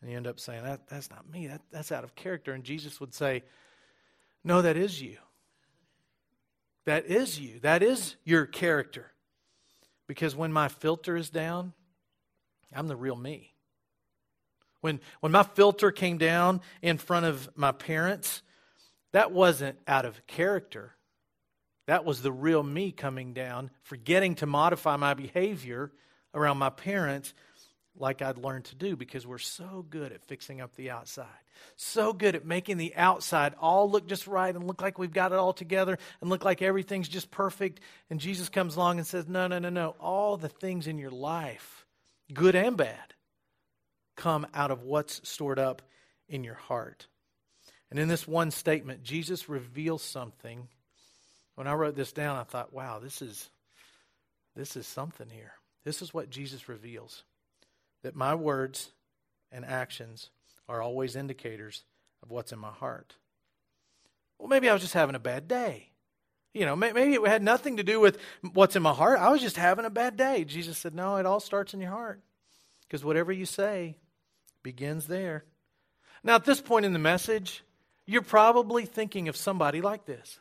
And 0.00 0.10
you 0.10 0.16
end 0.16 0.26
up 0.26 0.40
saying, 0.40 0.64
that, 0.64 0.88
That's 0.88 1.10
not 1.10 1.28
me. 1.30 1.48
That, 1.48 1.60
that's 1.70 1.92
out 1.92 2.04
of 2.04 2.14
character. 2.14 2.52
And 2.52 2.64
Jesus 2.64 3.00
would 3.00 3.14
say, 3.14 3.42
No, 4.44 4.62
that 4.62 4.76
is 4.76 5.00
you. 5.00 5.16
That 6.86 7.06
is 7.06 7.38
you. 7.38 7.60
That 7.60 7.82
is 7.82 8.16
your 8.24 8.46
character. 8.46 9.12
Because 10.06 10.34
when 10.34 10.52
my 10.52 10.68
filter 10.68 11.16
is 11.16 11.30
down, 11.30 11.72
I'm 12.74 12.88
the 12.88 12.96
real 12.96 13.16
me. 13.16 13.54
When, 14.80 15.00
when 15.20 15.32
my 15.32 15.42
filter 15.42 15.92
came 15.92 16.18
down 16.18 16.62
in 16.80 16.96
front 16.96 17.26
of 17.26 17.48
my 17.54 17.70
parents, 17.70 18.42
that 19.12 19.30
wasn't 19.30 19.78
out 19.86 20.06
of 20.06 20.26
character. 20.26 20.94
That 21.90 22.04
was 22.04 22.22
the 22.22 22.30
real 22.30 22.62
me 22.62 22.92
coming 22.92 23.32
down, 23.32 23.68
forgetting 23.82 24.36
to 24.36 24.46
modify 24.46 24.94
my 24.94 25.14
behavior 25.14 25.90
around 26.32 26.58
my 26.58 26.70
parents 26.70 27.34
like 27.96 28.22
I'd 28.22 28.38
learned 28.38 28.66
to 28.66 28.76
do 28.76 28.94
because 28.94 29.26
we're 29.26 29.38
so 29.38 29.84
good 29.90 30.12
at 30.12 30.24
fixing 30.24 30.60
up 30.60 30.76
the 30.76 30.90
outside. 30.90 31.26
So 31.74 32.12
good 32.12 32.36
at 32.36 32.46
making 32.46 32.76
the 32.76 32.94
outside 32.94 33.54
all 33.60 33.90
look 33.90 34.06
just 34.06 34.28
right 34.28 34.54
and 34.54 34.68
look 34.68 34.80
like 34.80 35.00
we've 35.00 35.12
got 35.12 35.32
it 35.32 35.38
all 35.38 35.52
together 35.52 35.98
and 36.20 36.30
look 36.30 36.44
like 36.44 36.62
everything's 36.62 37.08
just 37.08 37.32
perfect. 37.32 37.80
And 38.08 38.20
Jesus 38.20 38.48
comes 38.48 38.76
along 38.76 38.98
and 38.98 39.06
says, 39.06 39.26
No, 39.26 39.48
no, 39.48 39.58
no, 39.58 39.68
no. 39.68 39.96
All 39.98 40.36
the 40.36 40.48
things 40.48 40.86
in 40.86 40.96
your 40.96 41.10
life, 41.10 41.86
good 42.32 42.54
and 42.54 42.76
bad, 42.76 43.14
come 44.16 44.46
out 44.54 44.70
of 44.70 44.84
what's 44.84 45.28
stored 45.28 45.58
up 45.58 45.82
in 46.28 46.44
your 46.44 46.54
heart. 46.54 47.08
And 47.90 47.98
in 47.98 48.06
this 48.06 48.28
one 48.28 48.52
statement, 48.52 49.02
Jesus 49.02 49.48
reveals 49.48 50.02
something. 50.02 50.68
When 51.60 51.68
I 51.68 51.74
wrote 51.74 51.94
this 51.94 52.12
down, 52.12 52.38
I 52.38 52.44
thought, 52.44 52.72
wow, 52.72 53.00
this 53.00 53.20
is 53.20 53.50
this 54.56 54.76
is 54.76 54.86
something 54.86 55.28
here. 55.28 55.52
This 55.84 56.00
is 56.00 56.14
what 56.14 56.30
Jesus 56.30 56.70
reveals 56.70 57.22
that 58.02 58.16
my 58.16 58.34
words 58.34 58.90
and 59.52 59.66
actions 59.66 60.30
are 60.70 60.80
always 60.80 61.16
indicators 61.16 61.84
of 62.22 62.30
what's 62.30 62.52
in 62.52 62.58
my 62.58 62.70
heart. 62.70 63.14
Well, 64.38 64.48
maybe 64.48 64.70
I 64.70 64.72
was 64.72 64.80
just 64.80 64.94
having 64.94 65.14
a 65.14 65.18
bad 65.18 65.48
day. 65.48 65.90
You 66.54 66.64
know, 66.64 66.76
maybe 66.76 67.12
it 67.12 67.26
had 67.26 67.42
nothing 67.42 67.76
to 67.76 67.82
do 67.82 68.00
with 68.00 68.16
what's 68.54 68.74
in 68.74 68.82
my 68.82 68.94
heart. 68.94 69.18
I 69.20 69.28
was 69.28 69.42
just 69.42 69.58
having 69.58 69.84
a 69.84 69.90
bad 69.90 70.16
day. 70.16 70.44
Jesus 70.44 70.78
said, 70.78 70.94
No, 70.94 71.16
it 71.16 71.26
all 71.26 71.40
starts 71.40 71.74
in 71.74 71.80
your 71.82 71.90
heart. 71.90 72.22
Because 72.88 73.04
whatever 73.04 73.32
you 73.32 73.44
say 73.44 73.96
begins 74.62 75.08
there. 75.08 75.44
Now, 76.24 76.36
at 76.36 76.46
this 76.46 76.62
point 76.62 76.86
in 76.86 76.94
the 76.94 76.98
message, 76.98 77.62
you're 78.06 78.22
probably 78.22 78.86
thinking 78.86 79.28
of 79.28 79.36
somebody 79.36 79.82
like 79.82 80.06
this. 80.06 80.40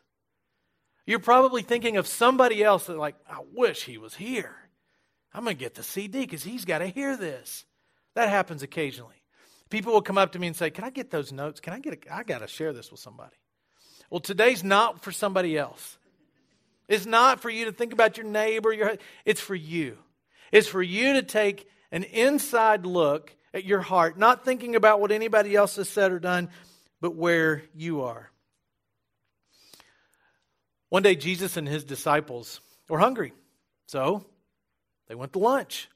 You're 1.06 1.20
probably 1.20 1.62
thinking 1.62 1.98
of 1.98 2.08
somebody 2.08 2.64
else 2.64 2.86
that, 2.86 2.98
like, 2.98 3.16
I 3.30 3.40
wish 3.54 3.84
he 3.84 3.98
was 3.98 4.16
here. 4.16 4.56
I'm 5.34 5.44
going 5.44 5.56
to 5.56 5.60
get 5.60 5.76
the 5.76 5.84
CD 5.84 6.22
because 6.22 6.44
he's 6.44 6.66
got 6.66 6.80
to 6.80 6.88
hear 6.88 7.16
this. 7.18 7.66
That 8.16 8.30
happens 8.30 8.64
occasionally. 8.64 9.16
People 9.70 9.94
will 9.94 10.02
come 10.02 10.18
up 10.18 10.32
to 10.32 10.40
me 10.40 10.48
and 10.48 10.56
say, 10.56 10.70
Can 10.70 10.84
I 10.84 10.90
get 10.90 11.12
those 11.12 11.32
notes? 11.32 11.60
Can 11.60 11.74
I 11.74 11.80
get 11.80 11.94
a, 11.94 12.16
I 12.16 12.24
got 12.24 12.40
to 12.40 12.48
share 12.48 12.74
this 12.74 12.92
with 12.92 13.00
somebody. 13.00 13.36
Well, 14.10 14.20
today's 14.20 14.64
not 14.64 15.04
for 15.04 15.12
somebody 15.12 15.58
else. 15.58 15.98
It's 16.88 17.06
not 17.06 17.40
for 17.40 17.52
you 17.52 17.66
to 17.66 17.72
think 17.72 17.94
about 17.94 18.18
your 18.18 18.26
neighbor, 18.26 18.74
your, 18.74 18.98
it's 19.24 19.42
for 19.42 19.54
you. 19.54 19.98
It's 20.52 20.68
for 20.68 20.82
you 20.82 21.14
to 21.14 21.22
take 21.22 21.68
an 21.92 22.04
inside 22.04 22.86
look 22.88 23.36
at 23.54 23.64
your 23.64 23.82
heart, 23.82 24.18
not 24.18 24.44
thinking 24.44 24.76
about 24.76 25.00
what 25.00 25.12
anybody 25.12 25.56
else 25.56 25.76
has 25.76 25.88
said 25.88 26.12
or 26.12 26.20
done, 26.20 26.50
but 27.00 27.16
where 27.16 27.64
you 27.76 28.02
are. 28.02 28.32
One 30.90 31.04
day, 31.04 31.16
Jesus 31.16 31.56
and 31.58 31.68
his 31.68 31.84
disciples 31.84 32.62
were 32.88 33.00
hungry. 33.00 33.34
So 33.86 34.26
they 35.08 35.16
went 35.16 35.34
to 35.34 35.40
lunch. 35.40 35.90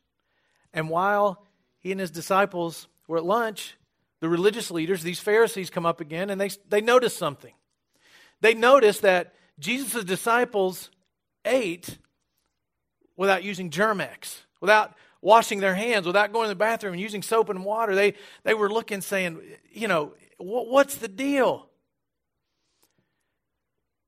And 0.74 0.90
while 0.90 1.44
he 1.80 1.92
and 1.92 2.00
his 2.00 2.12
disciples 2.12 2.88
were 3.08 3.18
at 3.18 3.26
lunch, 3.26 3.76
the 4.20 4.30
religious 4.30 4.72
leaders, 4.72 5.04
these 5.04 5.20
Pharisees, 5.20 5.70
come 5.70 5.86
up 5.86 6.00
again 6.00 6.30
and 6.30 6.40
they, 6.40 6.50
they 6.70 6.82
notice 6.82 7.16
something. 7.16 7.54
They 8.42 8.54
notice 8.54 9.00
that 9.02 9.34
Jesus' 9.60 10.04
disciples 10.04 10.90
ate 11.46 11.98
without 13.16 13.44
using 13.44 13.70
Germ-X, 13.70 14.44
without 14.62 14.96
washing 15.22 15.60
their 15.60 15.76
hands, 15.76 16.06
without 16.06 16.34
going 16.34 16.46
to 16.46 16.50
the 16.50 16.56
bathroom 16.56 16.94
and 16.94 17.02
using 17.02 17.22
soap 17.22 17.50
and 17.50 17.64
water. 17.64 17.96
They, 17.96 18.16
they 18.44 18.54
were 18.54 18.72
looking, 18.72 19.02
saying, 19.02 19.40
you 19.72 19.88
know, 19.88 20.14
what's 20.38 20.96
the 20.96 21.08
deal? 21.08 21.68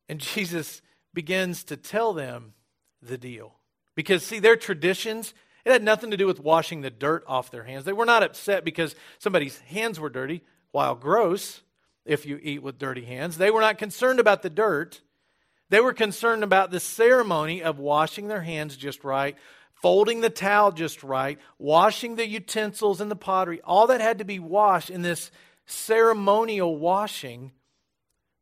And 0.08 0.20
Jesus 0.20 0.82
begins 1.14 1.64
to 1.66 1.78
tell 1.78 2.14
them 2.14 2.54
the 3.02 3.18
deal. 3.18 3.56
Because, 3.96 4.24
see, 4.24 4.40
their 4.40 4.56
traditions, 4.58 5.34
it 5.64 5.72
had 5.72 5.84
nothing 5.84 6.12
to 6.12 6.18
do 6.18 6.28
with 6.28 6.40
washing 6.40 6.82
the 6.82 6.90
dirt 6.90 7.24
off 7.28 7.52
their 7.52 7.64
hands. 7.64 7.86
They 7.86 7.94
were 7.94 8.06
not 8.06 8.24
upset 8.24 8.66
because 8.66 8.96
somebody's 9.20 9.58
hands 9.60 10.00
were 10.00 10.10
dirty, 10.10 10.44
while 10.72 10.96
gross 10.96 11.62
if 12.04 12.26
you 12.26 12.40
eat 12.42 12.62
with 12.62 12.78
dirty 12.78 13.06
hands. 13.06 13.38
They 13.38 13.50
were 13.50 13.62
not 13.62 13.78
concerned 13.78 14.20
about 14.20 14.42
the 14.42 14.50
dirt. 14.50 15.02
They 15.70 15.80
were 15.80 15.94
concerned 15.94 16.44
about 16.44 16.70
the 16.70 16.80
ceremony 16.80 17.64
of 17.64 17.80
washing 17.80 18.28
their 18.28 18.42
hands 18.42 18.78
just 18.78 19.04
right, 19.04 19.36
folding 19.82 20.22
the 20.22 20.30
towel 20.30 20.72
just 20.72 21.02
right, 21.02 21.40
washing 21.58 22.16
the 22.16 22.28
utensils 22.28 23.02
and 23.02 23.10
the 23.10 23.16
pottery. 23.16 23.62
All 23.64 23.88
that 23.88 24.02
had 24.02 24.20
to 24.20 24.26
be 24.26 24.38
washed 24.38 24.90
in 24.90 25.02
this 25.02 25.32
ceremonial 25.66 26.78
washing 26.78 27.52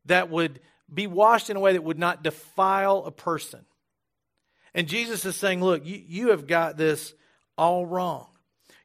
that 0.06 0.28
would 0.28 0.60
be 0.92 1.06
washed 1.06 1.50
in 1.50 1.56
a 1.56 1.60
way 1.60 1.72
that 1.72 1.84
would 1.84 1.98
not 1.98 2.22
defile 2.22 3.04
a 3.04 3.10
person. 3.10 3.64
And 4.74 4.88
Jesus 4.88 5.24
is 5.24 5.36
saying, 5.36 5.62
Look, 5.62 5.86
you, 5.86 6.02
you 6.06 6.30
have 6.30 6.46
got 6.46 6.76
this 6.76 7.14
all 7.56 7.86
wrong. 7.86 8.26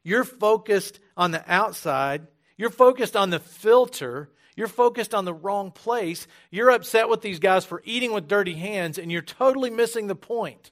You're 0.02 0.24
focused 0.24 1.00
on 1.16 1.30
the 1.30 1.44
outside, 1.52 2.26
you're 2.56 2.70
focused 2.70 3.16
on 3.16 3.30
the 3.30 3.40
filter, 3.40 4.30
you're 4.56 4.68
focused 4.68 5.14
on 5.14 5.24
the 5.24 5.32
wrong 5.34 5.70
place. 5.70 6.26
You're 6.50 6.70
upset 6.70 7.08
with 7.08 7.22
these 7.22 7.38
guys 7.38 7.64
for 7.64 7.80
eating 7.84 8.12
with 8.12 8.28
dirty 8.28 8.54
hands, 8.54 8.98
and 8.98 9.10
you're 9.10 9.22
totally 9.22 9.70
missing 9.70 10.06
the 10.06 10.14
point. 10.14 10.70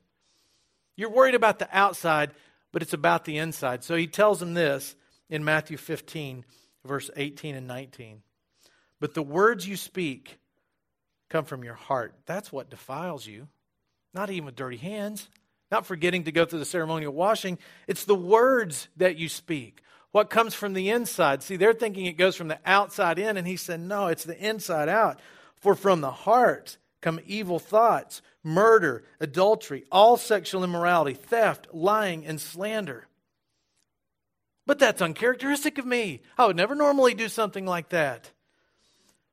You're 0.97 1.11
worried 1.11 1.35
about 1.35 1.59
the 1.59 1.69
outside, 1.73 2.33
but 2.73 2.83
it's 2.83 2.93
about 2.93 3.25
the 3.25 3.39
inside. 3.39 3.85
So 3.85 3.97
he 3.97 4.07
tells 4.07 4.41
them 4.41 4.53
this 4.53 4.95
in 5.31 5.45
Matthew 5.45 5.77
15, 5.77 6.45
verse 6.85 7.11
18 7.17 7.55
and 7.55 7.67
19. 7.67 8.23
But 9.01 9.15
the 9.15 9.23
words 9.23 9.67
you 9.67 9.77
speak 9.77 10.39
come 11.29 11.45
from 11.45 11.65
your 11.65 11.75
heart. 11.75 12.15
That's 12.27 12.53
what 12.53 12.71
defiles 12.71 13.27
you. 13.27 13.49
Not 14.15 14.31
even 14.31 14.47
with 14.47 14.57
dirty 14.57 14.79
hands, 14.79 15.29
not 15.71 15.87
forgetting 15.87 16.25
to 16.25 16.33
go 16.33 16.45
through 16.45 16.61
the 16.61 16.65
ceremonial 16.65 17.13
washing. 17.13 17.59
It's 17.87 18.05
the 18.05 18.15
words 18.15 18.89
that 18.97 19.17
you 19.17 19.29
speak. 19.29 19.83
What 20.11 20.31
comes 20.31 20.55
from 20.55 20.73
the 20.73 20.89
inside. 20.89 21.43
See, 21.43 21.57
they're 21.57 21.75
thinking 21.75 22.07
it 22.07 22.17
goes 22.17 22.35
from 22.35 22.49
the 22.49 22.59
outside 22.65 23.19
in, 23.19 23.37
and 23.37 23.47
he 23.47 23.57
said, 23.57 23.81
no, 23.81 24.07
it's 24.07 24.25
the 24.25 24.39
inside 24.39 24.89
out. 24.89 25.21
For 25.57 25.75
from 25.75 26.01
the 26.01 26.11
heart 26.11 26.79
come 27.03 27.21
evil 27.27 27.59
thoughts, 27.59 28.23
murder, 28.43 29.05
adultery, 29.21 29.85
all 29.93 30.17
sexual 30.17 30.65
immorality, 30.65 31.15
theft, 31.15 31.69
lying, 31.73 32.25
and 32.25 32.41
slander. 32.41 33.07
But 34.67 34.79
that's 34.79 35.03
uncharacteristic 35.03 35.79
of 35.79 35.87
me. 35.87 36.23
I 36.37 36.47
would 36.47 36.57
never 36.57 36.75
normally 36.75 37.15
do 37.15 37.29
something 37.29 37.67
like 37.67 37.91
that. 37.91 38.33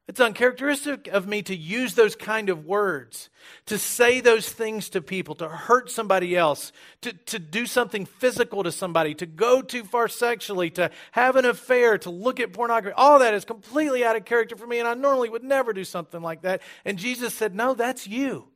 It's 0.08 0.20
uncharacteristic 0.20 1.08
of 1.08 1.26
me 1.28 1.42
to 1.44 1.56
use 1.56 1.96
those 1.96 2.16
kind 2.16 2.50
of 2.50 2.66
words, 2.66 3.32
to 3.66 3.80
say 3.80 4.22
those 4.22 4.48
things 4.48 4.90
to 4.90 5.02
people, 5.02 5.34
to 5.36 5.50
hurt 5.50 5.90
somebody 5.90 6.38
else, 6.38 6.72
to, 7.02 7.14
to 7.14 7.40
do 7.40 7.66
something 7.66 8.06
physical 8.06 8.62
to 8.64 8.72
somebody, 8.72 9.16
to 9.16 9.26
go 9.26 9.64
too 9.64 9.84
far 9.84 10.08
sexually, 10.08 10.70
to 10.72 10.92
have 11.12 11.38
an 11.38 11.46
affair, 11.46 11.98
to 11.98 12.12
look 12.12 12.40
at 12.40 12.54
pornography. 12.54 12.94
All 12.96 13.18
that 13.18 13.34
is 13.34 13.46
completely 13.46 14.04
out 14.06 14.16
of 14.16 14.26
character 14.26 14.56
for 14.56 14.68
me, 14.68 14.78
and 14.78 14.88
I 14.88 14.94
normally 14.94 15.30
would 15.30 15.44
never 15.44 15.74
do 15.74 15.84
something 15.84 16.22
like 16.22 16.44
that. 16.44 16.62
And 16.86 17.00
Jesus 17.00 17.34
said, 17.34 17.56
No, 17.56 17.74
that's 17.74 18.06
you. 18.06 18.48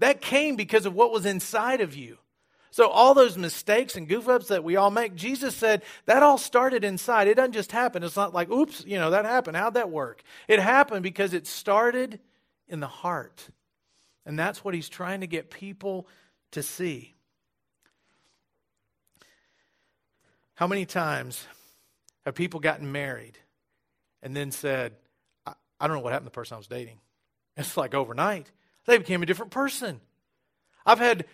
That 0.00 0.20
came 0.20 0.56
because 0.56 0.84
of 0.84 0.94
what 0.94 1.10
was 1.10 1.24
inside 1.24 1.80
of 1.80 1.96
you. 1.96 2.18
So, 2.70 2.88
all 2.88 3.14
those 3.14 3.38
mistakes 3.38 3.96
and 3.96 4.06
goof 4.06 4.28
ups 4.28 4.48
that 4.48 4.62
we 4.62 4.76
all 4.76 4.90
make, 4.90 5.14
Jesus 5.14 5.54
said 5.54 5.82
that 6.06 6.22
all 6.22 6.38
started 6.38 6.84
inside. 6.84 7.28
It 7.28 7.34
doesn't 7.34 7.52
just 7.52 7.72
happen. 7.72 8.02
It's 8.02 8.16
not 8.16 8.34
like, 8.34 8.50
oops, 8.50 8.84
you 8.86 8.98
know, 8.98 9.10
that 9.10 9.24
happened. 9.24 9.56
How'd 9.56 9.74
that 9.74 9.90
work? 9.90 10.22
It 10.46 10.60
happened 10.60 11.02
because 11.02 11.32
it 11.32 11.46
started 11.46 12.20
in 12.68 12.80
the 12.80 12.86
heart. 12.86 13.48
And 14.26 14.38
that's 14.38 14.62
what 14.62 14.74
he's 14.74 14.88
trying 14.88 15.22
to 15.22 15.26
get 15.26 15.50
people 15.50 16.06
to 16.50 16.62
see. 16.62 17.14
How 20.54 20.66
many 20.66 20.84
times 20.84 21.46
have 22.26 22.34
people 22.34 22.60
gotten 22.60 22.92
married 22.92 23.38
and 24.22 24.36
then 24.36 24.50
said, 24.50 24.96
I, 25.46 25.54
I 25.80 25.86
don't 25.86 25.96
know 25.96 26.02
what 26.02 26.12
happened 26.12 26.26
to 26.26 26.30
the 26.32 26.34
person 26.34 26.56
I 26.56 26.58
was 26.58 26.66
dating? 26.66 26.98
It's 27.56 27.76
like 27.76 27.94
overnight. 27.94 28.50
They 28.86 28.98
became 28.98 29.22
a 29.22 29.26
different 29.26 29.52
person. 29.52 30.00
I've 30.84 30.98
had 30.98 31.26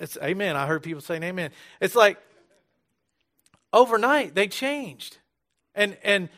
it's 0.00 0.16
amen. 0.22 0.56
I 0.56 0.66
heard 0.66 0.82
people 0.82 1.00
saying 1.00 1.22
amen. 1.22 1.50
It's 1.80 1.94
like 1.94 2.18
overnight 3.72 4.34
they 4.34 4.48
changed. 4.48 5.18
And 5.74 5.96
and 6.02 6.28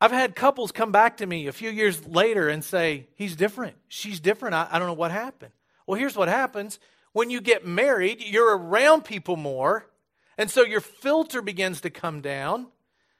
I've 0.00 0.12
had 0.12 0.34
couples 0.34 0.72
come 0.72 0.92
back 0.92 1.18
to 1.18 1.26
me 1.26 1.46
a 1.46 1.52
few 1.52 1.70
years 1.70 2.06
later 2.06 2.48
and 2.48 2.62
say, 2.62 3.06
He's 3.14 3.36
different. 3.36 3.76
She's 3.88 4.20
different. 4.20 4.54
I, 4.54 4.68
I 4.70 4.78
don't 4.78 4.88
know 4.88 4.94
what 4.94 5.10
happened. 5.10 5.52
Well, 5.86 5.98
here's 5.98 6.16
what 6.16 6.28
happens. 6.28 6.78
When 7.12 7.30
you 7.30 7.40
get 7.40 7.66
married, 7.66 8.20
you're 8.20 8.58
around 8.58 9.04
people 9.04 9.36
more, 9.36 9.86
and 10.36 10.50
so 10.50 10.64
your 10.64 10.80
filter 10.80 11.42
begins 11.42 11.82
to 11.82 11.90
come 11.90 12.20
down 12.20 12.66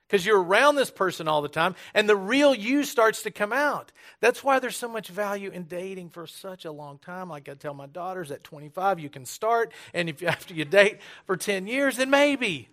because 0.06 0.24
you're 0.24 0.42
around 0.42 0.76
this 0.76 0.90
person 0.90 1.28
all 1.28 1.42
the 1.42 1.48
time 1.48 1.74
and 1.94 2.08
the 2.08 2.16
real 2.16 2.54
you 2.54 2.84
starts 2.84 3.22
to 3.22 3.30
come 3.30 3.52
out. 3.52 3.92
That's 4.20 4.44
why 4.44 4.58
there's 4.58 4.76
so 4.76 4.88
much 4.88 5.08
value 5.08 5.50
in 5.50 5.64
dating 5.64 6.10
for 6.10 6.26
such 6.26 6.64
a 6.64 6.72
long 6.72 6.98
time. 6.98 7.28
Like 7.28 7.48
I 7.48 7.54
tell 7.54 7.74
my 7.74 7.86
daughters 7.86 8.30
at 8.30 8.44
25 8.44 9.00
you 9.00 9.08
can 9.08 9.24
start 9.26 9.72
and 9.92 10.08
if 10.08 10.22
after 10.34 10.54
you 10.54 10.64
date 10.64 10.98
for 11.26 11.36
10 11.36 11.66
years 11.66 11.96
then 11.96 12.10
maybe. 12.10 12.68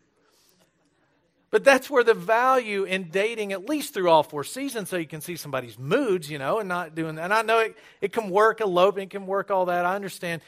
But 1.51 1.65
that's 1.65 1.89
where 1.89 2.03
the 2.03 2.13
value 2.13 2.85
in 2.85 3.09
dating, 3.09 3.51
at 3.51 3.67
least 3.67 3.93
through 3.93 4.09
all 4.09 4.23
four 4.23 4.45
seasons, 4.45 4.87
so 4.87 4.95
you 4.95 5.05
can 5.05 5.19
see 5.19 5.35
somebody's 5.35 5.77
moods, 5.77 6.31
you 6.31 6.39
know, 6.39 6.59
and 6.59 6.69
not 6.69 6.95
doing 6.95 7.15
that. 7.15 7.25
And 7.25 7.33
I 7.33 7.41
know 7.41 7.59
it, 7.59 7.77
it 7.99 8.13
can 8.13 8.29
work 8.29 8.61
eloping, 8.61 9.03
it 9.03 9.09
can 9.09 9.27
work 9.27 9.51
all 9.51 9.65
that. 9.65 9.85
I 9.85 9.95
understand. 9.95 10.41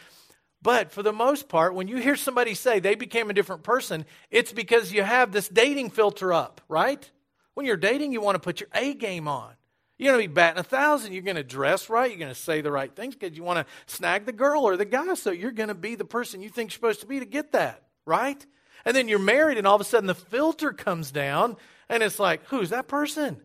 But 0.64 0.94
for 0.94 1.04
the 1.04 1.12
most 1.12 1.50
part, 1.50 1.76
when 1.76 1.90
you 1.90 1.98
hear 1.98 2.16
somebody 2.16 2.54
say 2.54 2.80
they 2.80 2.96
became 2.96 3.30
a 3.30 3.34
different 3.34 3.64
person, 3.64 4.06
it's 4.32 4.54
because 4.54 4.94
you 4.94 5.04
have 5.04 5.34
this 5.34 5.50
dating 5.50 5.90
filter 5.90 6.32
up, 6.32 6.62
right? 6.70 7.12
When 7.54 7.66
you're 7.66 7.76
dating, 7.76 8.14
you 8.14 8.22
want 8.22 8.36
to 8.36 8.40
put 8.40 8.62
your 8.62 8.70
A 8.74 8.94
game 8.94 9.28
on. 9.28 9.54
You're 9.98 10.14
going 10.14 10.24
to 10.24 10.30
be 10.30 10.34
batting 10.34 10.60
a 10.60 10.64
thousand. 10.64 11.14
You're 11.14 11.22
going 11.22 11.36
to 11.36 11.44
dress 11.44 11.90
right. 11.90 12.10
You're 12.10 12.20
going 12.20 12.34
to 12.34 12.40
say 12.40 12.62
the 12.62 12.72
right 12.72 12.94
things 12.96 13.14
because 13.16 13.38
you 13.38 13.44
want 13.44 13.60
to 13.60 13.94
snag 13.94 14.26
the 14.26 14.32
girl 14.32 14.64
or 14.64 14.78
the 14.78 14.86
guy. 14.86 15.14
So 15.16 15.32
you're 15.32 15.52
going 15.52 15.68
to 15.68 15.76
be 15.76 15.96
the 15.96 16.06
person 16.06 16.42
you 16.42 16.50
think 16.50 16.72
you're 16.72 16.76
supposed 16.76 17.02
to 17.02 17.08
be 17.08 17.20
to 17.20 17.26
get 17.26 17.52
that, 17.52 17.84
right? 18.06 18.44
And 18.86 18.96
then 18.96 19.10
you're 19.10 19.20
married, 19.20 19.58
and 19.58 19.68
all 19.68 19.76
of 19.76 19.82
a 19.82 19.86
sudden 19.86 20.08
the 20.08 20.16
filter 20.16 20.72
comes 20.72 21.12
down, 21.12 21.58
and 21.90 22.02
it's 22.02 22.20
like, 22.20 22.46
who's 22.48 22.70
that 22.70 22.88
person? 22.88 23.40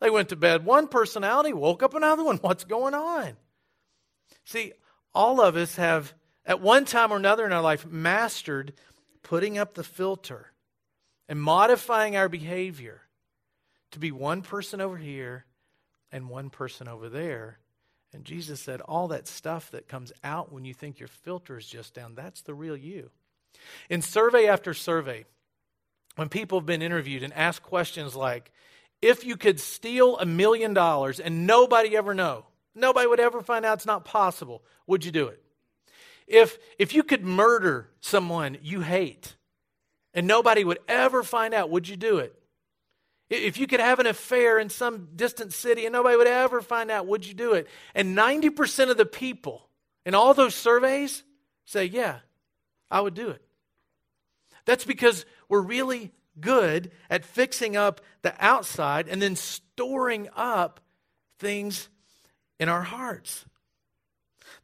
They 0.00 0.10
went 0.10 0.28
to 0.28 0.36
bed 0.36 0.64
one 0.64 0.88
personality, 0.88 1.52
woke 1.52 1.82
up 1.84 1.94
another 1.94 2.24
one. 2.24 2.36
What's 2.42 2.64
going 2.64 2.94
on? 2.94 3.36
See, 4.44 4.72
all 5.14 5.40
of 5.40 5.56
us 5.56 5.76
have 5.76 6.14
at 6.48 6.62
one 6.62 6.86
time 6.86 7.12
or 7.12 7.16
another 7.16 7.44
in 7.46 7.52
our 7.52 7.62
life 7.62 7.86
mastered 7.86 8.72
putting 9.22 9.58
up 9.58 9.74
the 9.74 9.84
filter 9.84 10.50
and 11.28 11.40
modifying 11.40 12.16
our 12.16 12.28
behavior 12.28 13.02
to 13.92 13.98
be 13.98 14.10
one 14.10 14.40
person 14.40 14.80
over 14.80 14.96
here 14.96 15.44
and 16.10 16.28
one 16.28 16.48
person 16.48 16.88
over 16.88 17.10
there. 17.10 17.58
And 18.14 18.24
Jesus 18.24 18.60
said, 18.60 18.80
all 18.80 19.08
that 19.08 19.28
stuff 19.28 19.70
that 19.72 19.86
comes 19.86 20.10
out 20.24 20.50
when 20.50 20.64
you 20.64 20.72
think 20.72 20.98
your 20.98 21.08
filter 21.08 21.58
is 21.58 21.66
just 21.66 21.92
down, 21.92 22.14
that's 22.14 22.40
the 22.40 22.54
real 22.54 22.76
you. 22.76 23.10
In 23.90 24.00
survey 24.00 24.46
after 24.46 24.72
survey, 24.72 25.26
when 26.16 26.30
people 26.30 26.58
have 26.58 26.66
been 26.66 26.82
interviewed 26.82 27.22
and 27.22 27.32
asked 27.34 27.62
questions 27.62 28.16
like, 28.16 28.50
if 29.02 29.24
you 29.24 29.36
could 29.36 29.60
steal 29.60 30.18
a 30.18 30.26
million 30.26 30.72
dollars 30.72 31.20
and 31.20 31.46
nobody 31.46 31.94
ever 31.96 32.14
know, 32.14 32.46
nobody 32.74 33.06
would 33.06 33.20
ever 33.20 33.42
find 33.42 33.66
out 33.66 33.74
it's 33.74 33.86
not 33.86 34.06
possible, 34.06 34.62
would 34.86 35.04
you 35.04 35.12
do 35.12 35.28
it? 35.28 35.42
If, 36.28 36.58
if 36.78 36.94
you 36.94 37.02
could 37.02 37.24
murder 37.24 37.88
someone 38.00 38.58
you 38.62 38.82
hate 38.82 39.34
and 40.12 40.26
nobody 40.26 40.62
would 40.62 40.78
ever 40.86 41.22
find 41.22 41.54
out, 41.54 41.70
would 41.70 41.88
you 41.88 41.96
do 41.96 42.18
it? 42.18 42.34
If 43.30 43.58
you 43.58 43.66
could 43.66 43.80
have 43.80 43.98
an 43.98 44.06
affair 44.06 44.58
in 44.58 44.70
some 44.70 45.08
distant 45.16 45.52
city 45.52 45.84
and 45.84 45.92
nobody 45.92 46.16
would 46.16 46.26
ever 46.26 46.62
find 46.62 46.90
out, 46.90 47.06
would 47.06 47.26
you 47.26 47.34
do 47.34 47.52
it? 47.54 47.66
And 47.94 48.16
90% 48.16 48.90
of 48.90 48.96
the 48.96 49.06
people 49.06 49.68
in 50.06 50.14
all 50.14 50.32
those 50.32 50.54
surveys 50.54 51.24
say, 51.66 51.84
yeah, 51.84 52.20
I 52.90 53.00
would 53.00 53.14
do 53.14 53.28
it. 53.30 53.42
That's 54.64 54.84
because 54.84 55.26
we're 55.48 55.60
really 55.60 56.12
good 56.40 56.90
at 57.10 57.24
fixing 57.24 57.76
up 57.76 58.00
the 58.22 58.34
outside 58.38 59.08
and 59.08 59.20
then 59.20 59.36
storing 59.36 60.28
up 60.36 60.80
things 61.38 61.88
in 62.58 62.68
our 62.68 62.82
hearts. 62.82 63.44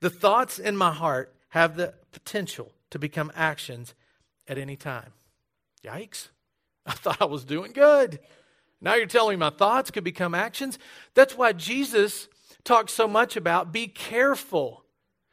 The 0.00 0.10
thoughts 0.10 0.58
in 0.58 0.76
my 0.76 0.92
heart 0.92 1.33
have 1.54 1.76
the 1.76 1.94
potential 2.10 2.72
to 2.90 2.98
become 2.98 3.30
actions 3.32 3.94
at 4.48 4.58
any 4.58 4.74
time. 4.74 5.12
Yikes. 5.84 6.30
I 6.86 6.92
thought 6.94 7.22
I 7.22 7.26
was 7.26 7.44
doing 7.44 7.70
good. 7.70 8.18
Now 8.80 8.96
you're 8.96 9.06
telling 9.06 9.38
me 9.38 9.46
my 9.46 9.50
thoughts 9.50 9.92
could 9.92 10.02
become 10.02 10.34
actions? 10.34 10.80
That's 11.14 11.38
why 11.38 11.52
Jesus 11.52 12.26
talks 12.64 12.92
so 12.92 13.06
much 13.06 13.36
about 13.36 13.72
be 13.72 13.86
careful. 13.86 14.82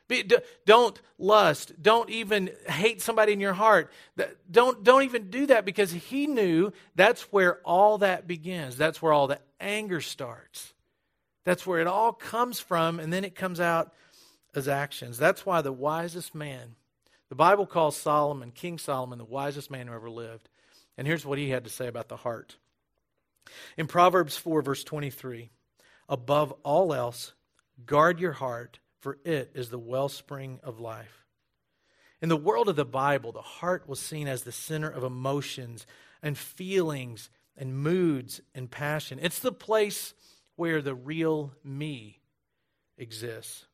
Be, 0.07 0.23
don't 0.67 1.01
lust. 1.17 1.81
Don't 1.81 2.11
even 2.11 2.51
hate 2.67 3.01
somebody 3.01 3.33
in 3.33 3.39
your 3.39 3.53
heart. 3.53 3.91
Don't, 4.49 4.83
don't 4.83 5.01
even 5.01 5.31
do 5.31 5.47
that 5.47 5.65
because 5.65 5.91
he 5.91 6.27
knew 6.27 6.71
that's 6.95 7.23
where 7.33 7.61
all 7.65 7.97
that 7.97 8.27
begins. 8.27 8.77
That's 8.77 9.01
where 9.01 9.11
all 9.11 9.25
the 9.25 9.39
anger 9.59 10.01
starts. 10.01 10.71
That's 11.45 11.65
where 11.65 11.79
it 11.79 11.87
all 11.87 12.13
comes 12.13 12.59
from, 12.59 12.99
and 12.99 13.11
then 13.11 13.25
it 13.25 13.33
comes 13.33 13.59
out 13.59 13.91
as 14.55 14.67
actions. 14.67 15.17
That's 15.17 15.45
why 15.45 15.61
the 15.61 15.71
wisest 15.71 16.35
man, 16.35 16.75
the 17.29 17.35
Bible 17.35 17.65
calls 17.65 17.95
Solomon, 17.97 18.51
King 18.51 18.77
Solomon, 18.77 19.17
the 19.17 19.25
wisest 19.25 19.71
man 19.71 19.87
who 19.87 19.93
ever 19.93 20.09
lived. 20.09 20.49
And 20.97 21.07
here's 21.07 21.25
what 21.25 21.37
he 21.37 21.49
had 21.49 21.63
to 21.63 21.69
say 21.69 21.87
about 21.87 22.09
the 22.09 22.17
heart. 22.17 22.57
In 23.77 23.87
Proverbs 23.87 24.37
4, 24.37 24.61
verse 24.61 24.83
23, 24.83 25.49
above 26.07 26.53
all 26.63 26.93
else, 26.93 27.33
guard 27.85 28.19
your 28.19 28.33
heart, 28.33 28.79
for 28.99 29.17
it 29.23 29.51
is 29.55 29.69
the 29.69 29.79
wellspring 29.79 30.59
of 30.63 30.79
life. 30.79 31.25
In 32.21 32.29
the 32.29 32.37
world 32.37 32.69
of 32.69 32.75
the 32.75 32.85
Bible, 32.85 33.31
the 33.31 33.41
heart 33.41 33.87
was 33.87 33.99
seen 33.99 34.27
as 34.27 34.43
the 34.43 34.51
center 34.51 34.89
of 34.89 35.03
emotions 35.03 35.87
and 36.21 36.37
feelings 36.37 37.29
and 37.57 37.75
moods 37.75 38.41
and 38.53 38.69
passion. 38.69 39.19
It's 39.21 39.39
the 39.39 39.51
place 39.51 40.13
where 40.55 40.81
the 40.81 40.93
real 40.93 41.53
me 41.63 42.19
exists. 42.97 43.65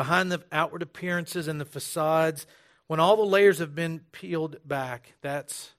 Behind 0.00 0.32
the 0.32 0.42
outward 0.50 0.80
appearances 0.80 1.46
and 1.46 1.60
the 1.60 1.66
facades, 1.66 2.46
when 2.86 2.98
all 2.98 3.18
the 3.18 3.22
layers 3.22 3.58
have 3.58 3.74
been 3.74 4.00
peeled 4.12 4.56
back, 4.66 5.12
that's, 5.20 5.74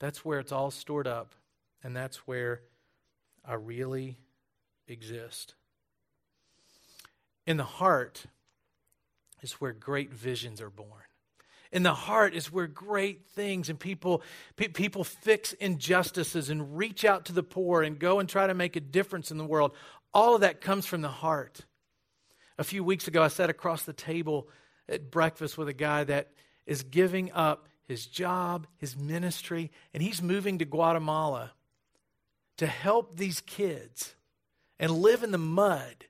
that's 0.00 0.22
where 0.22 0.38
it's 0.38 0.52
all 0.52 0.70
stored 0.70 1.06
up, 1.06 1.34
and 1.82 1.96
that's 1.96 2.26
where 2.26 2.60
I 3.42 3.54
really 3.54 4.18
exist. 4.86 5.54
In 7.46 7.56
the 7.56 7.64
heart 7.64 8.26
is 9.40 9.54
where 9.54 9.72
great 9.72 10.12
visions 10.12 10.60
are 10.60 10.68
born. 10.68 10.90
In 11.72 11.84
the 11.84 11.94
heart 11.94 12.34
is 12.34 12.52
where 12.52 12.66
great 12.66 13.24
things 13.28 13.70
and 13.70 13.80
people 13.80 14.20
pe- 14.56 14.68
people 14.68 15.04
fix 15.04 15.54
injustices 15.54 16.50
and 16.50 16.76
reach 16.76 17.02
out 17.06 17.24
to 17.24 17.32
the 17.32 17.42
poor 17.42 17.82
and 17.82 17.98
go 17.98 18.20
and 18.20 18.28
try 18.28 18.46
to 18.46 18.52
make 18.52 18.76
a 18.76 18.80
difference 18.80 19.30
in 19.30 19.38
the 19.38 19.46
world. 19.46 19.72
All 20.12 20.34
of 20.34 20.42
that 20.42 20.60
comes 20.60 20.84
from 20.84 21.00
the 21.00 21.08
heart. 21.08 21.64
A 22.58 22.64
few 22.64 22.84
weeks 22.84 23.08
ago 23.08 23.22
I 23.22 23.28
sat 23.28 23.50
across 23.50 23.84
the 23.84 23.92
table 23.92 24.48
at 24.88 25.10
breakfast 25.10 25.56
with 25.56 25.68
a 25.68 25.72
guy 25.72 26.04
that 26.04 26.32
is 26.66 26.82
giving 26.82 27.32
up 27.32 27.68
his 27.84 28.06
job, 28.06 28.66
his 28.76 28.96
ministry, 28.96 29.70
and 29.92 30.02
he's 30.02 30.22
moving 30.22 30.58
to 30.58 30.64
Guatemala 30.64 31.52
to 32.58 32.66
help 32.66 33.16
these 33.16 33.40
kids 33.40 34.14
and 34.78 34.90
live 34.90 35.22
in 35.22 35.30
the 35.30 35.38
mud, 35.38 36.06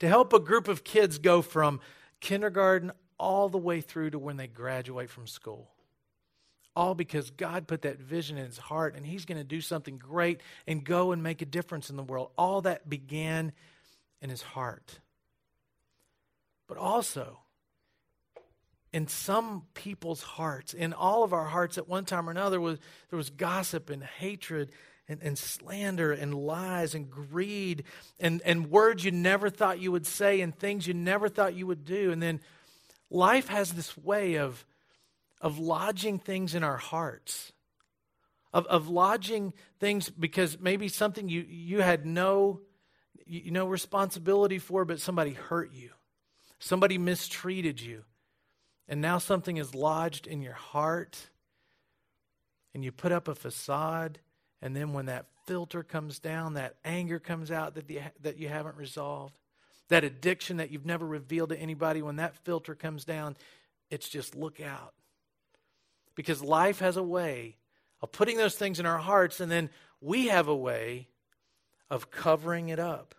to 0.00 0.08
help 0.08 0.32
a 0.32 0.40
group 0.40 0.68
of 0.68 0.84
kids 0.84 1.18
go 1.18 1.42
from 1.42 1.80
kindergarten 2.20 2.92
all 3.18 3.48
the 3.48 3.58
way 3.58 3.80
through 3.80 4.10
to 4.10 4.18
when 4.18 4.36
they 4.36 4.46
graduate 4.46 5.10
from 5.10 5.26
school. 5.26 5.70
All 6.76 6.94
because 6.94 7.30
God 7.30 7.68
put 7.68 7.82
that 7.82 8.00
vision 8.00 8.36
in 8.36 8.46
his 8.46 8.58
heart 8.58 8.96
and 8.96 9.06
he's 9.06 9.24
going 9.24 9.38
to 9.38 9.44
do 9.44 9.60
something 9.60 9.96
great 9.96 10.40
and 10.66 10.84
go 10.84 11.12
and 11.12 11.22
make 11.22 11.40
a 11.40 11.46
difference 11.46 11.88
in 11.88 11.96
the 11.96 12.02
world. 12.02 12.30
All 12.36 12.62
that 12.62 12.88
began 12.90 13.52
in 14.20 14.28
his 14.28 14.42
heart. 14.42 14.98
But 16.74 16.82
also, 16.82 17.38
in 18.92 19.06
some 19.06 19.62
people's 19.74 20.24
hearts, 20.24 20.74
in 20.74 20.92
all 20.92 21.22
of 21.22 21.32
our 21.32 21.44
hearts 21.44 21.78
at 21.78 21.88
one 21.88 22.04
time 22.04 22.26
or 22.28 22.32
another, 22.32 22.60
was, 22.60 22.80
there 23.10 23.16
was 23.16 23.30
gossip 23.30 23.90
and 23.90 24.02
hatred 24.02 24.72
and, 25.08 25.22
and 25.22 25.38
slander 25.38 26.10
and 26.10 26.34
lies 26.34 26.96
and 26.96 27.08
greed 27.08 27.84
and, 28.18 28.42
and 28.44 28.72
words 28.72 29.04
you 29.04 29.12
never 29.12 29.50
thought 29.50 29.78
you 29.78 29.92
would 29.92 30.04
say 30.04 30.40
and 30.40 30.58
things 30.58 30.84
you 30.84 30.94
never 30.94 31.28
thought 31.28 31.54
you 31.54 31.68
would 31.68 31.84
do. 31.84 32.10
And 32.10 32.20
then 32.20 32.40
life 33.08 33.46
has 33.46 33.72
this 33.72 33.96
way 33.96 34.34
of, 34.34 34.66
of 35.40 35.60
lodging 35.60 36.18
things 36.18 36.56
in 36.56 36.64
our 36.64 36.78
hearts, 36.78 37.52
of, 38.52 38.66
of 38.66 38.88
lodging 38.88 39.52
things 39.78 40.10
because 40.10 40.58
maybe 40.58 40.88
something 40.88 41.28
you, 41.28 41.42
you 41.48 41.82
had 41.82 42.04
no, 42.04 42.62
you, 43.26 43.52
no 43.52 43.68
responsibility 43.68 44.58
for, 44.58 44.84
but 44.84 45.00
somebody 45.00 45.34
hurt 45.34 45.72
you, 45.72 45.90
somebody 46.58 46.98
mistreated 46.98 47.80
you. 47.80 48.04
And 48.88 49.00
now 49.00 49.18
something 49.18 49.56
is 49.56 49.74
lodged 49.74 50.26
in 50.26 50.42
your 50.42 50.54
heart, 50.54 51.30
and 52.74 52.84
you 52.84 52.92
put 52.92 53.12
up 53.12 53.28
a 53.28 53.34
facade, 53.34 54.18
and 54.60 54.76
then 54.76 54.92
when 54.92 55.06
that 55.06 55.26
filter 55.46 55.82
comes 55.82 56.18
down, 56.18 56.54
that 56.54 56.76
anger 56.84 57.18
comes 57.18 57.50
out 57.50 57.74
that, 57.74 57.86
the, 57.86 58.00
that 58.20 58.38
you 58.38 58.48
haven't 58.48 58.76
resolved 58.76 59.38
that 59.88 60.04
addiction 60.04 60.58
that 60.58 60.70
you've 60.70 60.86
never 60.86 61.06
revealed 61.06 61.50
to 61.50 61.58
anybody, 61.58 62.02
when 62.02 62.16
that 62.16 62.36
filter 62.44 62.74
comes 62.74 63.04
down, 63.04 63.36
it's 63.90 64.08
just 64.08 64.34
look 64.34 64.60
out. 64.60 64.94
Because 66.14 66.42
life 66.42 66.78
has 66.78 66.96
a 66.96 67.02
way 67.02 67.56
of 68.00 68.12
putting 68.12 68.36
those 68.36 68.54
things 68.54 68.80
in 68.80 68.86
our 68.86 68.98
hearts, 68.98 69.40
and 69.40 69.50
then 69.50 69.70
we 70.00 70.28
have 70.28 70.48
a 70.48 70.56
way 70.56 71.08
of 71.90 72.10
covering 72.10 72.68
it 72.68 72.78
up. 72.78 73.14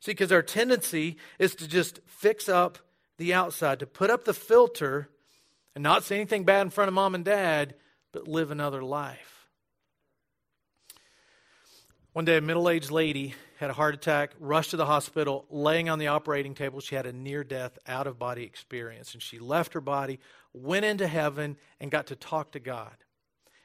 See, 0.00 0.12
because 0.12 0.32
our 0.32 0.42
tendency 0.42 1.16
is 1.38 1.54
to 1.56 1.68
just 1.68 2.00
fix 2.06 2.48
up 2.48 2.78
the 3.18 3.34
outside, 3.34 3.80
to 3.80 3.86
put 3.86 4.10
up 4.10 4.24
the 4.24 4.34
filter 4.34 5.08
and 5.74 5.82
not 5.82 6.04
say 6.04 6.16
anything 6.16 6.44
bad 6.44 6.62
in 6.62 6.70
front 6.70 6.88
of 6.88 6.94
mom 6.94 7.14
and 7.14 7.24
dad, 7.24 7.74
but 8.12 8.28
live 8.28 8.50
another 8.50 8.82
life. 8.82 9.48
One 12.12 12.24
day, 12.24 12.36
a 12.36 12.40
middle 12.40 12.68
aged 12.68 12.90
lady 12.90 13.34
had 13.58 13.70
a 13.70 13.74
heart 13.74 13.94
attack, 13.94 14.32
rushed 14.40 14.70
to 14.70 14.76
the 14.76 14.86
hospital, 14.86 15.46
laying 15.50 15.88
on 15.88 15.98
the 15.98 16.08
operating 16.08 16.54
table. 16.54 16.80
She 16.80 16.94
had 16.94 17.06
a 17.06 17.12
near 17.12 17.44
death, 17.44 17.78
out 17.86 18.06
of 18.06 18.18
body 18.18 18.44
experience. 18.44 19.14
And 19.14 19.22
she 19.22 19.38
left 19.38 19.74
her 19.74 19.80
body, 19.80 20.20
went 20.52 20.84
into 20.84 21.06
heaven, 21.06 21.56
and 21.80 21.90
got 21.90 22.06
to 22.08 22.16
talk 22.16 22.52
to 22.52 22.60
God. 22.60 22.94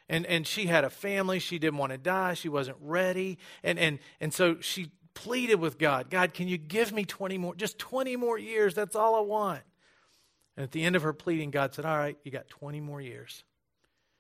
And, 0.09 0.25
and 0.25 0.45
she 0.45 0.65
had 0.65 0.83
a 0.83 0.89
family. 0.89 1.39
She 1.39 1.57
didn't 1.57 1.77
want 1.77 1.93
to 1.93 1.97
die. 1.97 2.33
She 2.33 2.49
wasn't 2.49 2.77
ready. 2.79 3.37
And, 3.63 3.79
and, 3.79 3.99
and 4.19 4.33
so 4.33 4.57
she 4.59 4.91
pleaded 5.13 5.56
with 5.56 5.78
God 5.78 6.10
God, 6.10 6.34
can 6.34 6.47
you 6.47 6.58
give 6.58 6.91
me 6.91 7.06
20 7.06 7.38
more, 7.38 7.56
just 7.56 7.78
20 7.80 8.15
more 8.15 8.38
years? 8.38 8.73
That's 8.73 8.95
all 8.95 9.15
I 9.15 9.21
want. 9.21 9.62
And 10.56 10.63
at 10.63 10.71
the 10.71 10.84
end 10.84 10.95
of 10.95 11.04
her 11.04 11.13
pleading, 11.13 11.52
God 11.52 11.73
said, 11.73 11.86
All 11.86 11.97
right, 11.97 12.17
you 12.23 12.32
got 12.32 12.47
20 12.49 12.80
more 12.82 13.02
years. 13.02 13.43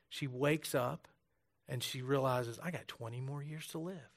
She 0.09 0.27
wakes 0.27 0.75
up 0.75 1.07
and 1.67 1.81
she 1.81 2.01
realizes, 2.01 2.59
I 2.61 2.71
got 2.71 2.87
20 2.87 3.21
more 3.21 3.41
years 3.41 3.67
to 3.67 3.79
live. 3.79 4.13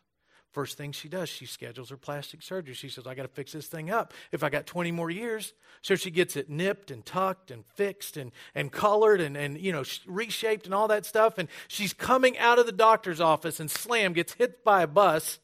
First 0.52 0.78
thing 0.78 0.92
she 0.92 1.10
does, 1.10 1.28
she 1.28 1.44
schedules 1.44 1.90
her 1.90 1.98
plastic 1.98 2.40
surgery. 2.40 2.72
She 2.72 2.88
says, 2.88 3.06
I 3.06 3.14
got 3.14 3.24
to 3.24 3.28
fix 3.28 3.52
this 3.52 3.66
thing 3.66 3.90
up 3.90 4.14
if 4.32 4.42
I 4.42 4.48
got 4.48 4.64
20 4.64 4.90
more 4.90 5.10
years. 5.10 5.52
So 5.82 5.96
she 5.96 6.10
gets 6.10 6.34
it 6.34 6.48
nipped 6.48 6.90
and 6.90 7.04
tucked 7.04 7.50
and 7.50 7.64
fixed 7.66 8.16
and, 8.16 8.32
and 8.54 8.72
colored 8.72 9.20
and, 9.20 9.36
and, 9.36 9.60
you 9.60 9.70
know, 9.70 9.84
reshaped 10.06 10.64
and 10.64 10.74
all 10.74 10.88
that 10.88 11.04
stuff. 11.04 11.36
And 11.36 11.48
she's 11.68 11.92
coming 11.92 12.38
out 12.38 12.58
of 12.58 12.64
the 12.64 12.72
doctor's 12.72 13.20
office 13.20 13.60
and 13.60 13.70
slam, 13.70 14.14
gets 14.14 14.32
hit 14.32 14.64
by 14.64 14.80
a 14.80 14.86
bus 14.86 15.40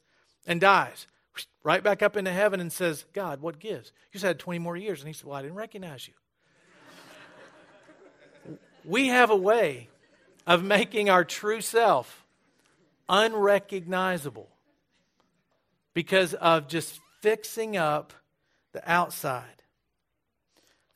and 0.46 0.62
dies. 0.62 1.06
Right 1.64 1.82
back 1.82 2.02
up 2.02 2.16
into 2.16 2.32
heaven 2.32 2.60
and 2.60 2.72
says, 2.72 3.04
God, 3.12 3.40
what 3.40 3.58
gives? 3.58 3.92
You 4.12 4.20
had 4.20 4.38
20 4.38 4.58
more 4.58 4.76
years. 4.76 5.00
And 5.00 5.08
he 5.08 5.14
said, 5.14 5.26
Well, 5.26 5.36
I 5.36 5.42
didn't 5.42 5.56
recognize 5.56 6.08
you. 6.08 6.14
we 8.84 9.08
have 9.08 9.30
a 9.30 9.36
way 9.36 9.88
of 10.46 10.62
making 10.62 11.08
our 11.08 11.24
true 11.24 11.60
self 11.60 12.24
unrecognizable 13.08 14.48
because 15.94 16.34
of 16.34 16.68
just 16.68 17.00
fixing 17.20 17.76
up 17.76 18.12
the 18.72 18.90
outside, 18.90 19.62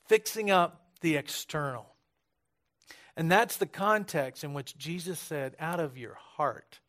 fixing 0.06 0.50
up 0.50 0.82
the 1.00 1.16
external. 1.16 1.86
And 3.16 3.30
that's 3.30 3.56
the 3.56 3.66
context 3.66 4.44
in 4.44 4.52
which 4.52 4.76
Jesus 4.76 5.18
said, 5.18 5.56
out 5.58 5.80
of 5.80 5.96
your 5.96 6.14
heart, 6.14 6.80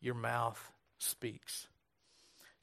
your 0.00 0.14
mouth 0.14 0.72
speaks. 0.98 1.68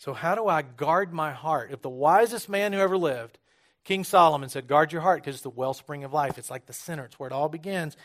So, 0.02 0.16
how 0.16 0.34
do 0.34 0.48
I 0.48 0.64
guard 0.64 1.14
my 1.14 1.32
heart? 1.32 1.70
If 1.72 1.84
the 1.84 1.90
wisest 1.90 2.50
man 2.50 2.74
who 2.74 2.80
ever 2.80 2.98
lived, 2.98 3.38
King 3.84 4.04
Solomon 4.04 4.50
said, 4.50 4.66
guard 4.66 4.92
your 4.92 5.04
heart 5.04 5.22
because 5.22 5.36
it's 5.36 5.44
the 5.44 5.52
wellspring 5.52 6.04
of 6.04 6.12
life. 6.12 6.40
It's 6.40 6.50
like 6.50 6.66
the 6.66 6.74
center, 6.74 7.06
it's 7.06 7.20
where 7.20 7.30
it 7.30 7.34
all 7.34 7.50
begins. 7.50 7.96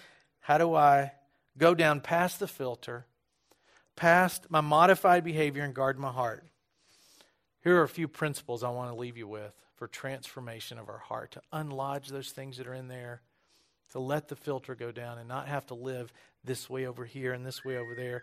How 0.41 0.59
do 0.59 0.75
I 0.75 1.13
go 1.57 1.75
down 1.75 2.03
past 2.03 2.39
the 2.39 2.47
filter, 2.47 3.07
past 3.97 4.51
my 4.51 4.61
modified 4.61 5.25
behavior 5.25 5.65
and 5.65 5.73
guard 5.73 5.99
my 5.99 6.11
heart. 6.13 6.45
Here 7.65 7.79
are 7.79 7.85
a 7.85 7.89
few 7.89 8.09
principles 8.09 8.63
I 8.63 8.69
want 8.69 8.91
to 8.91 9.01
leave 9.01 9.17
you 9.17 9.27
with 9.27 9.55
for 9.77 9.89
transformation 9.89 10.79
of 10.79 10.91
our 10.91 10.99
heart, 10.99 11.31
to 11.31 11.41
unlodge 11.51 12.09
those 12.09 12.29
things 12.29 12.59
that 12.59 12.67
are 12.67 12.75
in 12.75 12.89
there, 12.89 13.23
to 13.93 14.01
let 14.01 14.29
the 14.29 14.37
filter 14.37 14.75
go 14.75 14.93
down 14.93 15.17
and 15.17 15.27
not 15.27 15.49
have 15.49 15.65
to 15.69 15.75
live 15.75 16.13
this 16.45 16.69
way 16.69 16.85
over 16.85 17.07
here 17.07 17.33
and 17.33 17.47
this 17.47 17.65
way 17.65 17.79
over 17.79 17.95
there. 17.95 18.23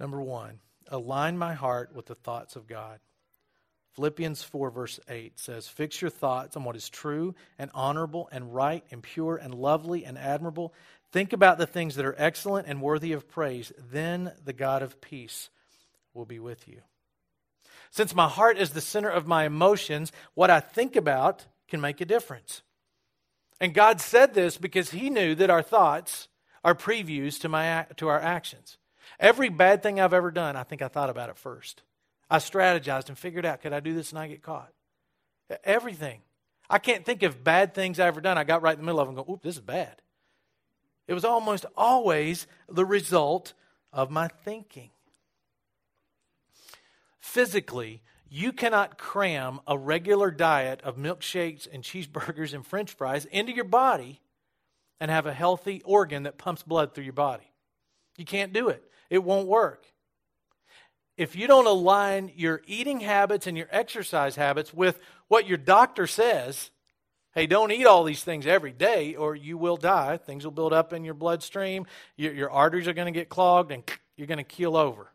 Number 0.00 0.22
one, 0.22 0.60
align 0.92 1.38
my 1.38 1.54
heart 1.54 1.94
with 1.94 2.06
the 2.06 2.14
thoughts 2.14 2.54
of 2.54 2.68
God. 2.68 3.00
Philippians 3.94 4.42
4, 4.42 4.70
verse 4.70 5.00
8 5.08 5.38
says, 5.38 5.68
Fix 5.68 6.00
your 6.00 6.10
thoughts 6.10 6.56
on 6.56 6.64
what 6.64 6.76
is 6.76 6.88
true 6.88 7.34
and 7.58 7.70
honorable 7.74 8.28
and 8.32 8.54
right 8.54 8.84
and 8.90 9.02
pure 9.02 9.36
and 9.36 9.54
lovely 9.54 10.04
and 10.04 10.16
admirable. 10.16 10.72
Think 11.10 11.34
about 11.34 11.58
the 11.58 11.66
things 11.66 11.96
that 11.96 12.06
are 12.06 12.14
excellent 12.16 12.68
and 12.68 12.80
worthy 12.80 13.12
of 13.12 13.28
praise. 13.28 13.70
Then 13.90 14.32
the 14.44 14.54
God 14.54 14.82
of 14.82 15.00
peace 15.00 15.50
will 16.14 16.24
be 16.24 16.38
with 16.38 16.66
you. 16.66 16.80
Since 17.90 18.14
my 18.14 18.28
heart 18.28 18.56
is 18.56 18.70
the 18.70 18.80
center 18.80 19.10
of 19.10 19.26
my 19.26 19.44
emotions, 19.44 20.10
what 20.32 20.48
I 20.48 20.60
think 20.60 20.96
about 20.96 21.44
can 21.68 21.82
make 21.82 22.00
a 22.00 22.06
difference. 22.06 22.62
And 23.60 23.74
God 23.74 24.00
said 24.00 24.32
this 24.32 24.56
because 24.56 24.90
He 24.90 25.10
knew 25.10 25.34
that 25.34 25.50
our 25.50 25.62
thoughts 25.62 26.28
are 26.64 26.74
previews 26.74 27.38
to, 27.40 27.50
my, 27.50 27.86
to 27.96 28.08
our 28.08 28.20
actions. 28.20 28.78
Every 29.20 29.48
bad 29.48 29.82
thing 29.82 30.00
I've 30.00 30.14
ever 30.14 30.30
done, 30.30 30.56
I 30.56 30.62
think 30.62 30.82
I 30.82 30.88
thought 30.88 31.10
about 31.10 31.30
it 31.30 31.36
first. 31.36 31.82
I 32.30 32.38
strategized 32.38 33.08
and 33.08 33.18
figured 33.18 33.44
out 33.44 33.60
could 33.60 33.72
I 33.72 33.80
do 33.80 33.94
this 33.94 34.10
and 34.10 34.18
I 34.18 34.28
get 34.28 34.42
caught? 34.42 34.72
Everything. 35.64 36.20
I 36.70 36.78
can't 36.78 37.04
think 37.04 37.22
of 37.22 37.44
bad 37.44 37.74
things 37.74 38.00
I've 38.00 38.08
ever 38.08 38.20
done. 38.20 38.38
I 38.38 38.44
got 38.44 38.62
right 38.62 38.74
in 38.74 38.80
the 38.80 38.86
middle 38.86 39.00
of 39.00 39.06
them 39.06 39.16
and 39.16 39.26
go, 39.26 39.32
oop, 39.32 39.42
this 39.42 39.56
is 39.56 39.60
bad. 39.60 40.00
It 41.06 41.14
was 41.14 41.24
almost 41.24 41.66
always 41.76 42.46
the 42.68 42.86
result 42.86 43.52
of 43.92 44.10
my 44.10 44.28
thinking. 44.28 44.90
Physically, 47.20 48.02
you 48.30 48.52
cannot 48.52 48.96
cram 48.96 49.60
a 49.66 49.76
regular 49.76 50.30
diet 50.30 50.80
of 50.82 50.96
milkshakes 50.96 51.68
and 51.70 51.82
cheeseburgers 51.82 52.54
and 52.54 52.66
french 52.66 52.94
fries 52.94 53.26
into 53.26 53.52
your 53.52 53.64
body 53.64 54.20
and 54.98 55.10
have 55.10 55.26
a 55.26 55.34
healthy 55.34 55.82
organ 55.84 56.22
that 56.22 56.38
pumps 56.38 56.62
blood 56.62 56.94
through 56.94 57.04
your 57.04 57.12
body. 57.12 57.52
You 58.16 58.24
can't 58.24 58.52
do 58.52 58.68
it, 58.68 58.82
it 59.12 59.22
won't 59.22 59.46
work 59.46 59.86
if 61.16 61.36
you 61.36 61.46
don't 61.46 61.66
align 61.66 62.32
your 62.36 62.62
eating 62.66 63.00
habits 63.00 63.46
and 63.46 63.56
your 63.56 63.68
exercise 63.70 64.36
habits 64.36 64.72
with 64.72 64.98
what 65.28 65.46
your 65.46 65.58
doctor 65.58 66.06
says, 66.06 66.70
hey, 67.34 67.46
don't 67.46 67.70
eat 67.70 67.86
all 67.86 68.04
these 68.04 68.24
things 68.24 68.46
every 68.46 68.72
day 68.72 69.14
or 69.14 69.36
you 69.36 69.58
will 69.58 69.76
die. 69.76 70.16
Things 70.16 70.44
will 70.44 70.52
build 70.52 70.72
up 70.72 70.92
in 70.92 71.04
your 71.04 71.14
bloodstream, 71.14 71.86
your, 72.16 72.32
your 72.32 72.50
arteries 72.50 72.88
are 72.88 72.92
going 72.92 73.12
to 73.12 73.18
get 73.18 73.28
clogged, 73.28 73.72
and 73.72 73.84
you're 74.16 74.26
going 74.26 74.38
to 74.38 74.44
keel 74.44 74.76
over. 74.76 75.12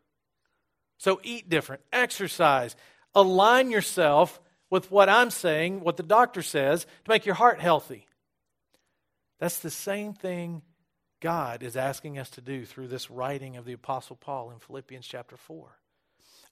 So 0.97 1.19
eat 1.23 1.49
different, 1.49 1.81
exercise, 1.91 2.75
align 3.13 3.69
yourself 3.69 4.39
with 4.69 4.91
what 4.91 5.09
I'm 5.09 5.29
saying, 5.29 5.81
what 5.81 5.97
the 5.97 6.03
doctor 6.03 6.41
says, 6.41 6.83
to 6.83 7.09
make 7.09 7.25
your 7.25 7.35
heart 7.35 7.59
healthy. 7.59 8.07
That's 9.39 9.59
the 9.59 9.69
same 9.69 10.13
thing 10.13 10.61
God 11.19 11.63
is 11.63 11.75
asking 11.75 12.19
us 12.19 12.29
to 12.31 12.41
do 12.41 12.65
through 12.65 12.87
this 12.87 13.09
writing 13.09 13.57
of 13.57 13.65
the 13.65 13.73
Apostle 13.73 14.15
Paul 14.15 14.51
in 14.51 14.59
Philippians 14.59 15.07
chapter 15.07 15.37
4. 15.37 15.77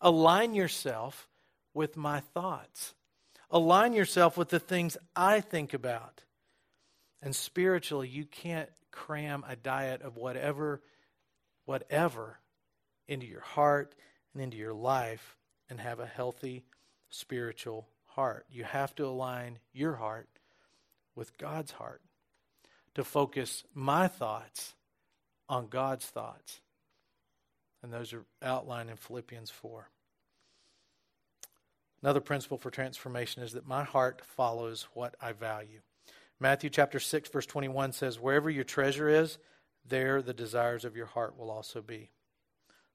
Align 0.01 0.55
yourself 0.55 1.27
with 1.73 1.95
my 1.95 2.19
thoughts. 2.19 2.93
Align 3.51 3.93
yourself 3.93 4.37
with 4.37 4.49
the 4.49 4.59
things 4.59 4.97
I 5.15 5.41
think 5.41 5.73
about. 5.73 6.23
And 7.21 7.35
spiritually, 7.35 8.07
you 8.07 8.25
can't 8.25 8.69
cram 8.91 9.43
a 9.47 9.55
diet 9.55 10.01
of 10.01 10.17
whatever, 10.17 10.81
whatever 11.65 12.39
into 13.07 13.27
your 13.27 13.41
heart 13.41 13.93
and 14.33 14.41
into 14.41 14.57
your 14.57 14.73
life 14.73 15.37
and 15.69 15.79
have 15.79 15.99
a 15.99 16.05
healthy 16.05 16.65
spiritual 17.09 17.87
heart. 18.05 18.45
You 18.49 18.63
have 18.63 18.95
to 18.95 19.05
align 19.05 19.59
your 19.73 19.95
heart 19.95 20.29
with 21.15 21.37
God's 21.37 21.71
heart 21.71 22.01
to 22.95 23.03
focus 23.03 23.63
my 23.73 24.07
thoughts 24.07 24.75
on 25.47 25.67
God's 25.67 26.05
thoughts. 26.05 26.61
And 27.83 27.93
those 27.93 28.13
are 28.13 28.25
outlined 28.41 28.89
in 28.89 28.97
Philippians 28.97 29.51
4. 29.51 29.89
Another 32.01 32.21
principle 32.21 32.57
for 32.57 32.71
transformation 32.71 33.43
is 33.43 33.53
that 33.53 33.67
my 33.67 33.83
heart 33.83 34.21
follows 34.25 34.87
what 34.93 35.15
I 35.21 35.33
value. 35.33 35.81
Matthew 36.39 36.69
chapter 36.69 36.99
6 36.99 37.29
verse 37.29 37.45
21 37.45 37.93
says 37.93 38.19
wherever 38.19 38.49
your 38.49 38.63
treasure 38.63 39.07
is 39.07 39.37
there 39.87 40.21
the 40.21 40.33
desires 40.33 40.83
of 40.83 40.95
your 40.95 41.05
heart 41.05 41.37
will 41.37 41.49
also 41.49 41.81
be. 41.81 42.09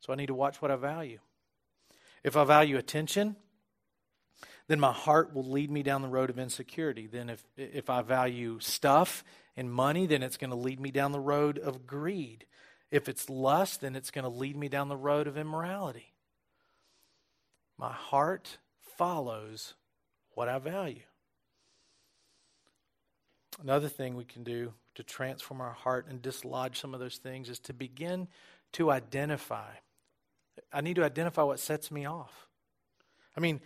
So 0.01 0.13
I 0.13 0.17
need 0.17 0.27
to 0.27 0.35
watch 0.35 0.61
what 0.61 0.71
I 0.71 0.77
value. 0.77 1.21
If 2.23 2.37
I 2.37 2.45
value 2.45 2.77
attention, 2.77 3.37
then 4.69 4.81
my 4.81 4.93
heart 4.93 5.35
will 5.35 5.45
lead 5.45 5.71
me 5.71 5.83
down 5.83 6.03
the 6.03 6.09
road 6.09 6.31
of 6.31 6.39
insecurity. 6.39 7.07
Then 7.07 7.31
if 7.31 7.45
if 7.57 7.91
I 7.91 8.03
value 8.03 8.59
stuff 8.61 9.25
and 9.61 9.70
money, 9.70 10.07
then 10.07 10.23
it's 10.23 10.38
going 10.38 10.51
to 10.51 10.57
lead 10.57 10.81
me 10.81 10.90
down 10.90 11.12
the 11.12 11.20
road 11.20 11.59
of 11.59 11.87
greed. 11.87 12.46
If 12.90 13.11
it's 13.11 13.29
lust, 13.29 13.83
then 13.83 13.94
it's 13.94 14.11
going 14.11 14.25
to 14.25 14.31
lead 14.31 14.57
me 14.57 14.70
down 14.70 14.88
the 14.88 14.96
road 14.96 15.27
of 15.27 15.37
immorality. 15.37 16.14
My 17.77 17.92
heart 17.92 18.57
follows 18.96 19.75
what 20.35 20.49
I 20.49 20.59
value. 20.59 21.03
Another 23.62 23.88
thing 23.88 24.16
we 24.16 24.25
can 24.25 24.44
do 24.44 24.73
to 24.94 25.03
transform 25.03 25.61
our 25.61 25.75
heart 25.75 26.07
and 26.09 26.23
dislodge 26.23 26.81
some 26.81 26.94
of 26.94 27.01
those 27.01 27.18
things 27.18 27.51
is 27.51 27.59
to 27.61 27.75
begin 27.75 28.29
to 28.73 28.90
identify. 28.90 29.68
I 30.73 30.81
need 30.81 30.96
to 30.96 31.05
identify 31.05 31.42
what 31.42 31.61
sets 31.61 31.90
me 31.90 32.07
off. 32.07 32.49
I 33.37 33.40
mean, 33.40 33.61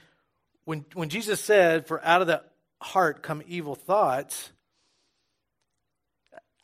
when, 0.65 0.85
when 0.95 1.09
Jesus 1.09 1.41
said, 1.41 1.87
For 1.87 2.05
out 2.05 2.21
of 2.21 2.27
the 2.27 2.43
heart 2.83 3.23
come 3.23 3.43
evil 3.47 3.77
thoughts, 3.77 4.51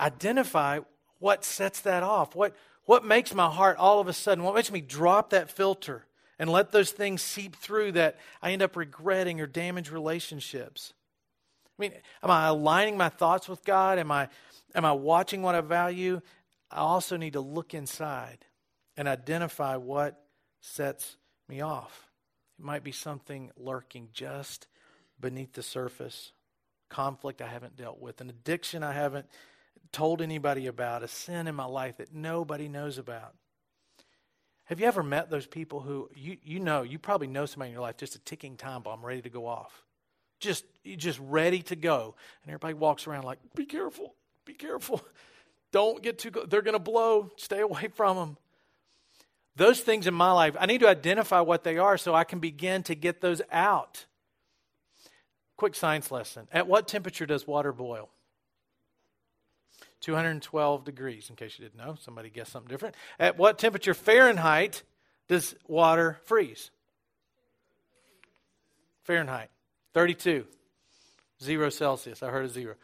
identify 0.01 0.81
what 1.19 1.45
sets 1.45 1.81
that 1.83 2.03
off. 2.03 2.35
What, 2.35 2.57
what 2.85 3.05
makes 3.05 3.35
my 3.35 3.49
heart 3.49 3.77
all 3.77 4.01
of 4.01 4.09
a 4.09 4.13
sudden, 4.13 4.43
what 4.43 4.55
makes 4.55 4.73
me 4.73 4.81
drop 4.81 5.31
that 5.31 5.51
filter? 5.51 6.07
and 6.41 6.51
let 6.51 6.73
those 6.73 6.91
things 6.91 7.21
seep 7.21 7.55
through 7.55 7.93
that 7.93 8.19
I 8.41 8.53
end 8.53 8.63
up 8.63 8.75
regretting 8.75 9.43
or 9.43 9.47
damage 9.47 9.91
relationships. 9.91 10.95
I 11.79 11.83
mean, 11.83 11.93
am 12.23 12.31
I 12.31 12.47
aligning 12.47 12.97
my 12.97 13.11
thoughts 13.11 13.47
with 13.47 13.63
God? 13.63 13.99
Am 13.99 14.11
I, 14.11 14.29
am 14.75 14.87
I 14.87 14.93
watching 14.93 15.43
what 15.43 15.55
I 15.55 15.61
value? 15.61 16.23
I 16.71 16.79
also 16.79 17.19
need 17.19 17.35
to 17.35 17.41
look 17.41 17.75
inside 17.75 18.47
and 18.97 19.07
identify 19.07 19.77
what 19.77 20.19
sets 20.63 21.19
me 21.47 21.61
off. 21.61 22.09
It 22.59 22.65
might 22.65 22.85
be 22.85 22.93
something 22.93 23.51
lurking 23.59 24.09
just 24.15 24.67
beneath 25.21 25.53
the 25.53 25.63
surface, 25.63 26.33
conflict 26.89 27.43
I 27.43 27.49
haven't 27.49 27.77
dealt 27.77 28.01
with, 28.01 28.23
an 28.23 28.31
addiction 28.31 28.83
I 28.83 28.93
haven't 28.93 29.27
told 29.93 30.23
anybody 30.23 30.67
about, 30.67 31.03
a 31.03 31.09
sin 31.09 31.47
in 31.47 31.55
my 31.55 31.65
life 31.65 31.97
that 31.99 32.15
nobody 32.15 32.69
knows 32.69 32.99
about. 32.99 33.35
Have 34.65 34.79
you 34.79 34.87
ever 34.87 35.03
met 35.03 35.31
those 35.31 35.47
people 35.47 35.81
who 35.81 36.09
you, 36.15 36.37
you 36.45 36.61
know, 36.61 36.83
you 36.83 36.99
probably 36.99 37.27
know 37.27 37.45
somebody 37.45 37.71
in 37.71 37.73
your 37.73 37.83
life, 37.83 37.97
just 37.97 38.15
a 38.15 38.21
ticking 38.21 38.57
time 38.57 38.83
bomb 38.83 39.05
ready 39.05 39.23
to 39.23 39.29
go 39.29 39.47
off? 39.47 39.83
Just, 40.39 40.65
just 40.97 41.19
ready 41.21 41.63
to 41.63 41.77
go. 41.77 42.15
And 42.43 42.51
everybody 42.51 42.75
walks 42.75 43.07
around 43.07 43.25
like, 43.25 43.39
be 43.57 43.67
careful, 43.67 44.15
be 44.45 44.55
careful. 44.55 45.03
Don't 45.73 46.03
get 46.03 46.19
too, 46.19 46.31
they're 46.49 46.63
going 46.63 46.75
to 46.75 46.79
blow. 46.79 47.31
Stay 47.37 47.61
away 47.61 47.89
from 47.95 48.17
them. 48.17 48.37
Those 49.57 49.81
things 49.81 50.07
in 50.07 50.15
my 50.15 50.33
life, 50.33 50.57
I 50.59 50.67
need 50.67 50.81
to 50.81 50.89
identify 50.89 51.41
what 51.41 51.65
they 51.65 51.77
are 51.77 51.99
so 51.99 52.15
I 52.15 52.25
can 52.25 52.39
begin 52.39 52.83
to 52.85 52.95
get 52.95 53.21
those 53.21 53.43
out. 53.51 54.07
Quick 55.57 55.75
science 55.75 56.11
lesson. 56.11 56.49
At 56.53 56.67
what 56.67 56.89
temperature 56.89 57.27
does 57.27 57.47
water 57.47 57.73
boil? 57.73 58.09
212 60.01 60.85
degrees, 60.85 61.29
in 61.31 61.37
case 61.37 61.59
you 61.59 61.65
didn't 61.65 61.85
know. 61.85 61.97
Somebody 62.01 62.31
guessed 62.31 62.53
something 62.53 62.71
different. 62.71 62.95
At 63.19 63.39
what 63.39 63.59
temperature 63.59 63.95
Fahrenheit 63.95 64.83
does 65.29 65.55
water 65.67 66.21
freeze? 66.25 66.71
Fahrenheit. 69.05 69.51
32. 69.95 70.47
Zero 71.43 71.71
Celsius. 71.71 72.23
I 72.23 72.31
heard 72.31 72.45
a 72.45 72.49
zero. 72.49 72.75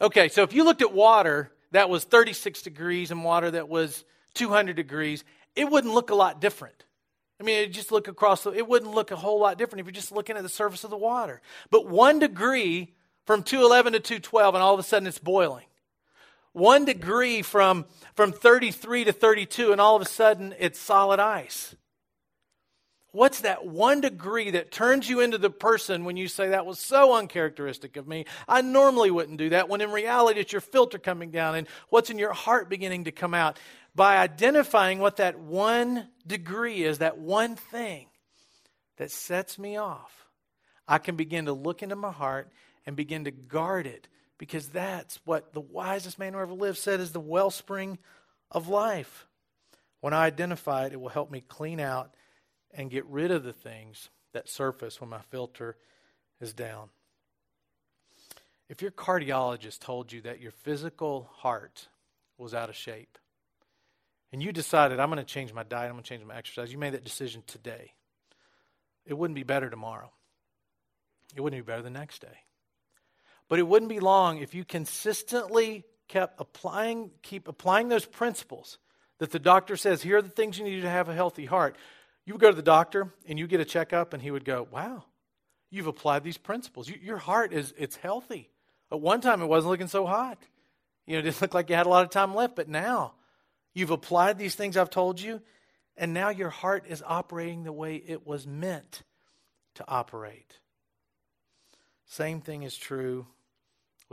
Okay, 0.00 0.28
so 0.28 0.42
if 0.42 0.52
you 0.52 0.64
looked 0.64 0.82
at 0.82 0.92
water 0.92 1.50
that 1.72 1.88
was 1.88 2.04
36 2.04 2.62
degrees 2.62 3.10
and 3.10 3.24
water 3.24 3.50
that 3.50 3.68
was 3.68 4.04
200 4.34 4.76
degrees, 4.76 5.24
it 5.56 5.70
wouldn't 5.70 5.94
look 5.94 6.10
a 6.10 6.14
lot 6.14 6.40
different. 6.40 6.84
I 7.40 7.44
mean, 7.44 7.58
it 7.58 7.72
just 7.72 7.90
look 7.90 8.08
across 8.08 8.44
the, 8.44 8.52
it 8.52 8.68
wouldn't 8.68 8.94
look 8.94 9.10
a 9.10 9.16
whole 9.16 9.40
lot 9.40 9.58
different 9.58 9.80
if 9.80 9.86
you're 9.86 9.92
just 9.92 10.12
looking 10.12 10.36
at 10.36 10.42
the 10.42 10.48
surface 10.48 10.84
of 10.84 10.90
the 10.90 10.96
water. 10.96 11.40
But 11.70 11.88
one 11.88 12.18
degree 12.18 12.92
from 13.26 13.42
211 13.42 13.94
to 13.94 14.00
212, 14.00 14.54
and 14.54 14.62
all 14.62 14.74
of 14.74 14.80
a 14.80 14.82
sudden 14.82 15.06
it's 15.06 15.18
boiling 15.18 15.64
one 16.54 16.84
degree 16.84 17.42
from, 17.42 17.84
from 18.14 18.32
33 18.32 19.04
to 19.04 19.12
32, 19.12 19.72
and 19.72 19.80
all 19.80 19.96
of 19.96 20.02
a 20.02 20.06
sudden 20.06 20.54
it's 20.58 20.80
solid 20.80 21.20
ice. 21.20 21.76
What's 23.10 23.42
that 23.42 23.66
one 23.66 24.00
degree 24.00 24.50
that 24.52 24.72
turns 24.72 25.08
you 25.08 25.20
into 25.20 25.38
the 25.38 25.50
person 25.50 26.04
when 26.04 26.16
you 26.16 26.26
say 26.26 26.48
that 26.48 26.66
was 26.66 26.80
so 26.80 27.14
uncharacteristic 27.14 27.96
of 27.96 28.08
me? 28.08 28.24
I 28.48 28.60
normally 28.60 29.10
wouldn't 29.10 29.38
do 29.38 29.50
that, 29.50 29.68
when 29.68 29.80
in 29.80 29.92
reality 29.92 30.40
it's 30.40 30.52
your 30.52 30.60
filter 30.60 30.98
coming 30.98 31.30
down 31.30 31.54
and 31.54 31.68
what's 31.90 32.10
in 32.10 32.18
your 32.18 32.32
heart 32.32 32.68
beginning 32.68 33.04
to 33.04 33.12
come 33.12 33.34
out. 33.34 33.58
by 33.96 34.16
identifying 34.16 34.98
what 34.98 35.18
that 35.18 35.38
one 35.38 36.08
degree 36.26 36.82
is, 36.82 36.98
that 36.98 37.18
one 37.18 37.54
thing 37.54 38.06
that 38.96 39.12
sets 39.12 39.58
me 39.58 39.76
off, 39.76 40.26
I 40.88 40.98
can 40.98 41.14
begin 41.14 41.46
to 41.46 41.52
look 41.52 41.82
into 41.82 41.94
my 41.94 42.10
heart 42.10 42.50
and 42.86 42.96
begin 42.96 43.24
to 43.24 43.30
guard 43.30 43.86
it 43.86 44.08
because 44.38 44.68
that's 44.68 45.20
what 45.24 45.52
the 45.52 45.60
wisest 45.60 46.18
man 46.18 46.32
who 46.32 46.40
ever 46.40 46.52
lived 46.52 46.78
said 46.78 47.00
is 47.00 47.12
the 47.12 47.20
wellspring 47.20 47.98
of 48.50 48.68
life. 48.68 49.26
When 50.00 50.12
I 50.12 50.26
identify 50.26 50.86
it, 50.86 50.92
it 50.92 51.00
will 51.00 51.08
help 51.08 51.30
me 51.30 51.40
clean 51.40 51.80
out 51.80 52.14
and 52.72 52.90
get 52.90 53.06
rid 53.06 53.30
of 53.30 53.44
the 53.44 53.52
things 53.52 54.10
that 54.32 54.48
surface 54.48 55.00
when 55.00 55.10
my 55.10 55.20
filter 55.30 55.76
is 56.40 56.52
down. 56.52 56.88
If 58.68 58.82
your 58.82 58.90
cardiologist 58.90 59.78
told 59.78 60.12
you 60.12 60.20
that 60.22 60.40
your 60.40 60.50
physical 60.50 61.30
heart 61.36 61.88
was 62.38 62.54
out 62.54 62.68
of 62.68 62.76
shape, 62.76 63.18
and 64.32 64.42
you 64.42 64.50
decided, 64.50 64.98
I'm 64.98 65.10
going 65.10 65.18
to 65.18 65.24
change 65.24 65.52
my 65.52 65.62
diet, 65.62 65.88
I'm 65.88 65.92
going 65.92 66.02
to 66.02 66.08
change 66.08 66.24
my 66.24 66.36
exercise, 66.36 66.72
you 66.72 66.78
made 66.78 66.94
that 66.94 67.04
decision 67.04 67.44
today, 67.46 67.92
it 69.06 69.14
wouldn't 69.14 69.36
be 69.36 69.44
better 69.44 69.70
tomorrow. 69.70 70.10
It 71.36 71.40
wouldn't 71.40 71.64
be 71.64 71.66
better 71.66 71.82
the 71.82 71.90
next 71.90 72.20
day. 72.20 72.43
But 73.48 73.58
it 73.58 73.68
wouldn't 73.68 73.88
be 73.88 74.00
long 74.00 74.38
if 74.38 74.54
you 74.54 74.64
consistently 74.64 75.84
kept 76.08 76.40
applying, 76.40 77.10
keep 77.22 77.48
applying 77.48 77.88
those 77.88 78.06
principles 78.06 78.78
that 79.18 79.30
the 79.30 79.38
doctor 79.38 79.76
says, 79.76 80.02
here 80.02 80.18
are 80.18 80.22
the 80.22 80.28
things 80.28 80.58
you 80.58 80.64
need 80.64 80.82
to 80.82 80.90
have 80.90 81.08
a 81.08 81.14
healthy 81.14 81.46
heart. 81.46 81.76
You 82.24 82.34
would 82.34 82.40
go 82.40 82.50
to 82.50 82.56
the 82.56 82.62
doctor 82.62 83.12
and 83.26 83.38
you 83.38 83.46
get 83.46 83.60
a 83.60 83.64
checkup, 83.64 84.12
and 84.12 84.22
he 84.22 84.30
would 84.30 84.44
go, 84.44 84.66
Wow, 84.70 85.04
you've 85.70 85.86
applied 85.86 86.24
these 86.24 86.38
principles. 86.38 86.88
You, 86.88 86.96
your 87.02 87.18
heart 87.18 87.52
is 87.52 87.74
it's 87.76 87.96
healthy. 87.96 88.50
At 88.90 89.00
one 89.00 89.20
time, 89.20 89.42
it 89.42 89.46
wasn't 89.46 89.70
looking 89.70 89.88
so 89.88 90.06
hot. 90.06 90.38
You 91.06 91.14
know, 91.14 91.18
it 91.18 91.22
didn't 91.22 91.40
look 91.42 91.54
like 91.54 91.68
you 91.68 91.76
had 91.76 91.86
a 91.86 91.90
lot 91.90 92.04
of 92.04 92.10
time 92.10 92.34
left, 92.34 92.56
but 92.56 92.68
now 92.68 93.14
you've 93.74 93.90
applied 93.90 94.38
these 94.38 94.54
things 94.54 94.76
I've 94.76 94.90
told 94.90 95.20
you, 95.20 95.42
and 95.96 96.14
now 96.14 96.30
your 96.30 96.50
heart 96.50 96.86
is 96.88 97.02
operating 97.06 97.64
the 97.64 97.72
way 97.72 97.96
it 97.96 98.26
was 98.26 98.46
meant 98.46 99.02
to 99.74 99.84
operate. 99.86 100.60
Same 102.06 102.40
thing 102.40 102.62
is 102.62 102.76
true 102.76 103.26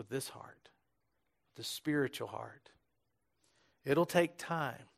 with 0.02 0.10
this 0.10 0.30
heart, 0.30 0.70
the 1.58 1.64
spiritual 1.64 2.28
heart. 2.28 2.72
It'll 3.86 4.08
take 4.08 4.36
time 4.36 4.90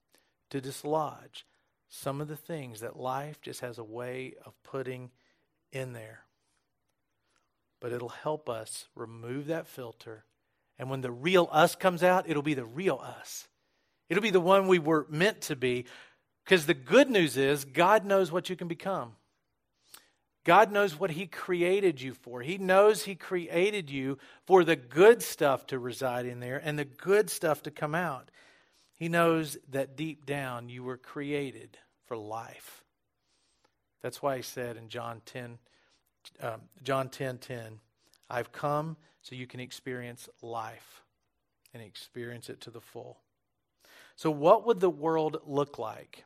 to 0.49 0.61
dislodge 0.61 1.45
some 1.89 2.21
of 2.21 2.29
the 2.29 2.37
things 2.37 2.79
that 2.79 2.95
life 2.95 3.41
just 3.41 3.59
has 3.59 3.77
a 3.77 3.83
way 3.83 4.35
of 4.45 4.53
putting 4.63 5.11
in 5.73 5.91
there. 5.91 6.21
But 7.81 7.91
it'll 7.91 8.07
help 8.07 8.47
us 8.47 8.85
remove 8.95 9.47
that 9.47 9.67
filter. 9.67 10.23
And 10.79 10.89
when 10.89 11.01
the 11.01 11.11
real 11.11 11.49
us 11.51 11.75
comes 11.75 12.01
out, 12.01 12.29
it'll 12.29 12.41
be 12.41 12.53
the 12.53 12.63
real 12.63 13.01
us. 13.03 13.49
It'll 14.07 14.23
be 14.23 14.29
the 14.29 14.39
one 14.39 14.69
we 14.69 14.79
were 14.79 15.05
meant 15.09 15.41
to 15.41 15.57
be. 15.57 15.83
Because 16.45 16.65
the 16.65 16.73
good 16.73 17.09
news 17.09 17.35
is, 17.35 17.65
God 17.65 18.05
knows 18.05 18.31
what 18.31 18.49
you 18.49 18.55
can 18.55 18.69
become. 18.69 19.17
God 20.43 20.71
knows 20.71 20.99
what 20.99 21.11
He 21.11 21.25
created 21.25 22.01
you 22.01 22.13
for. 22.13 22.41
He 22.41 22.57
knows 22.57 23.03
He 23.03 23.15
created 23.15 23.89
you 23.89 24.17
for 24.45 24.63
the 24.63 24.75
good 24.75 25.21
stuff 25.21 25.67
to 25.67 25.79
reside 25.79 26.25
in 26.25 26.39
there 26.39 26.61
and 26.63 26.77
the 26.77 26.85
good 26.85 27.29
stuff 27.29 27.63
to 27.63 27.71
come 27.71 27.95
out. 27.95 28.29
He 28.95 29.09
knows 29.09 29.57
that 29.69 29.95
deep 29.95 30.25
down 30.25 30.69
you 30.69 30.83
were 30.83 30.97
created 30.97 31.77
for 32.05 32.17
life. 32.17 32.83
That's 34.01 34.21
why 34.21 34.37
He 34.37 34.43
said 34.43 34.75
in 34.75 34.89
John 34.89 35.21
10, 35.25 35.57
um, 36.41 36.61
John 36.83 37.09
10 37.09 37.37
10, 37.37 37.79
I've 38.29 38.51
come 38.51 38.97
so 39.21 39.35
you 39.35 39.47
can 39.47 39.59
experience 39.59 40.27
life 40.41 41.03
and 41.73 41.81
experience 41.81 42.49
it 42.49 42.61
to 42.61 42.69
the 42.69 42.81
full. 42.81 43.19
So, 44.15 44.29
what 44.29 44.65
would 44.67 44.79
the 44.79 44.89
world 44.89 45.37
look 45.45 45.79
like 45.79 46.25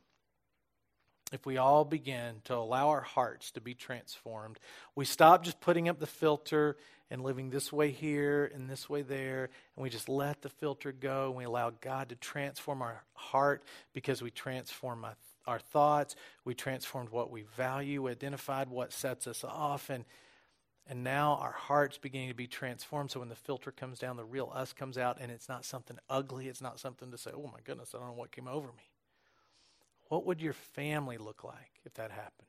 if 1.32 1.44
we 1.44 1.56
all 1.58 1.84
begin 1.84 2.36
to 2.44 2.54
allow 2.54 2.88
our 2.88 3.00
hearts 3.00 3.50
to 3.52 3.60
be 3.60 3.74
transformed, 3.74 4.58
we 4.94 5.04
stop 5.04 5.44
just 5.44 5.60
putting 5.60 5.88
up 5.88 5.98
the 5.98 6.06
filter 6.06 6.76
and 7.10 7.22
living 7.22 7.50
this 7.50 7.72
way 7.72 7.90
here 7.90 8.50
and 8.54 8.68
this 8.68 8.88
way 8.88 9.02
there, 9.02 9.50
and 9.76 9.82
we 9.82 9.90
just 9.90 10.08
let 10.08 10.42
the 10.42 10.48
filter 10.48 10.92
go 10.92 11.28
and 11.28 11.36
we 11.36 11.44
allow 11.44 11.70
God 11.70 12.10
to 12.10 12.16
transform 12.16 12.82
our 12.82 13.02
heart 13.14 13.62
because 13.92 14.22
we 14.22 14.30
transform 14.30 15.04
our, 15.04 15.16
our 15.46 15.58
thoughts, 15.58 16.16
we 16.44 16.54
transformed 16.54 17.10
what 17.10 17.30
we 17.30 17.42
value, 17.56 18.02
we 18.02 18.10
identified 18.10 18.68
what 18.68 18.92
sets 18.92 19.26
us 19.26 19.44
off, 19.44 19.90
and 19.90 20.04
and 20.90 21.04
now 21.04 21.38
our 21.42 21.52
heart's 21.52 21.98
beginning 21.98 22.30
to 22.30 22.34
be 22.34 22.46
transformed. 22.46 23.10
So 23.10 23.20
when 23.20 23.28
the 23.28 23.34
filter 23.34 23.70
comes 23.70 23.98
down, 23.98 24.16
the 24.16 24.24
real 24.24 24.50
us 24.54 24.72
comes 24.72 24.96
out, 24.96 25.18
and 25.20 25.30
it's 25.30 25.46
not 25.46 25.66
something 25.66 25.98
ugly. 26.08 26.48
It's 26.48 26.62
not 26.62 26.80
something 26.80 27.10
to 27.10 27.18
say, 27.18 27.30
oh 27.34 27.50
my 27.52 27.60
goodness, 27.62 27.94
I 27.94 27.98
don't 27.98 28.08
know 28.08 28.14
what 28.14 28.32
came 28.32 28.48
over 28.48 28.68
me. 28.68 28.84
What 30.08 30.26
would 30.26 30.40
your 30.40 30.52
family 30.52 31.18
look 31.18 31.44
like 31.44 31.80
if 31.84 31.94
that 31.94 32.10
happened? 32.10 32.48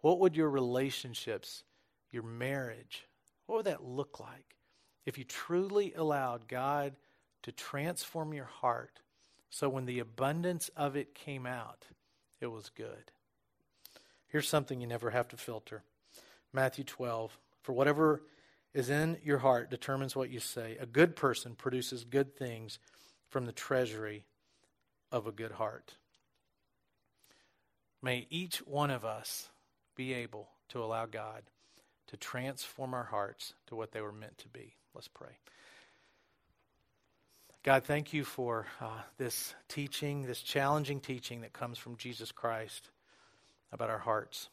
What 0.00 0.20
would 0.20 0.36
your 0.36 0.50
relationships, 0.50 1.64
your 2.10 2.22
marriage, 2.22 3.06
what 3.46 3.56
would 3.56 3.66
that 3.66 3.84
look 3.84 4.20
like 4.20 4.56
if 5.04 5.18
you 5.18 5.24
truly 5.24 5.94
allowed 5.94 6.48
God 6.48 6.94
to 7.42 7.52
transform 7.52 8.34
your 8.34 8.44
heart 8.44 9.00
so 9.50 9.68
when 9.68 9.86
the 9.86 10.00
abundance 10.00 10.68
of 10.76 10.96
it 10.96 11.14
came 11.14 11.46
out, 11.46 11.86
it 12.40 12.48
was 12.48 12.70
good? 12.70 13.12
Here's 14.28 14.48
something 14.48 14.80
you 14.80 14.86
never 14.86 15.10
have 15.10 15.28
to 15.28 15.36
filter 15.36 15.82
Matthew 16.52 16.84
12. 16.84 17.38
For 17.62 17.72
whatever 17.72 18.22
is 18.74 18.90
in 18.90 19.16
your 19.24 19.38
heart 19.38 19.70
determines 19.70 20.14
what 20.14 20.30
you 20.30 20.38
say. 20.38 20.76
A 20.78 20.86
good 20.86 21.16
person 21.16 21.54
produces 21.54 22.04
good 22.04 22.36
things 22.36 22.78
from 23.28 23.46
the 23.46 23.52
treasury 23.52 24.24
of 25.10 25.26
a 25.26 25.32
good 25.32 25.52
heart. 25.52 25.96
May 28.02 28.26
each 28.30 28.58
one 28.58 28.90
of 28.90 29.04
us 29.04 29.48
be 29.94 30.12
able 30.14 30.48
to 30.68 30.82
allow 30.82 31.06
God 31.06 31.42
to 32.08 32.16
transform 32.16 32.94
our 32.94 33.04
hearts 33.04 33.54
to 33.66 33.76
what 33.76 33.92
they 33.92 34.00
were 34.00 34.12
meant 34.12 34.38
to 34.38 34.48
be. 34.48 34.74
Let's 34.94 35.08
pray. 35.08 35.38
God, 37.62 37.84
thank 37.84 38.12
you 38.12 38.24
for 38.24 38.66
uh, 38.80 39.00
this 39.18 39.54
teaching, 39.68 40.22
this 40.22 40.40
challenging 40.40 41.00
teaching 41.00 41.40
that 41.40 41.52
comes 41.52 41.78
from 41.78 41.96
Jesus 41.96 42.30
Christ 42.30 42.90
about 43.72 43.90
our 43.90 43.98
hearts. 43.98 44.48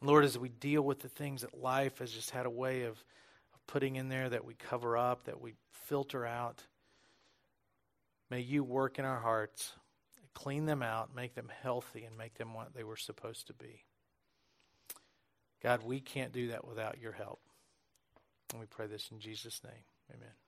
Lord, 0.00 0.24
as 0.24 0.38
we 0.38 0.48
deal 0.48 0.82
with 0.82 1.00
the 1.00 1.08
things 1.08 1.42
that 1.42 1.60
life 1.60 1.98
has 1.98 2.10
just 2.10 2.30
had 2.30 2.46
a 2.46 2.50
way 2.50 2.84
of, 2.84 2.92
of 2.92 3.66
putting 3.66 3.96
in 3.96 4.08
there 4.08 4.28
that 4.28 4.44
we 4.44 4.54
cover 4.54 4.96
up, 4.96 5.24
that 5.24 5.40
we 5.40 5.54
filter 5.84 6.24
out, 6.24 6.62
may 8.30 8.40
you 8.40 8.64
work 8.64 8.98
in 8.98 9.04
our 9.04 9.20
hearts 9.20 9.72
clean 10.36 10.66
them 10.66 10.82
out, 10.82 11.14
make 11.16 11.34
them 11.34 11.50
healthy, 11.62 12.04
and 12.04 12.16
make 12.16 12.34
them 12.34 12.52
what 12.52 12.74
they 12.74 12.84
were 12.84 12.96
supposed 12.96 13.46
to 13.46 13.54
be. 13.54 13.84
God, 15.62 15.82
we 15.82 15.98
can't 15.98 16.30
do 16.30 16.48
that 16.48 16.66
without 16.68 17.00
your 17.00 17.12
help. 17.12 17.40
And 18.52 18.60
we 18.60 18.66
pray 18.66 18.86
this 18.86 19.08
in 19.10 19.18
Jesus' 19.18 19.62
name. 19.64 19.84
Amen. 20.14 20.45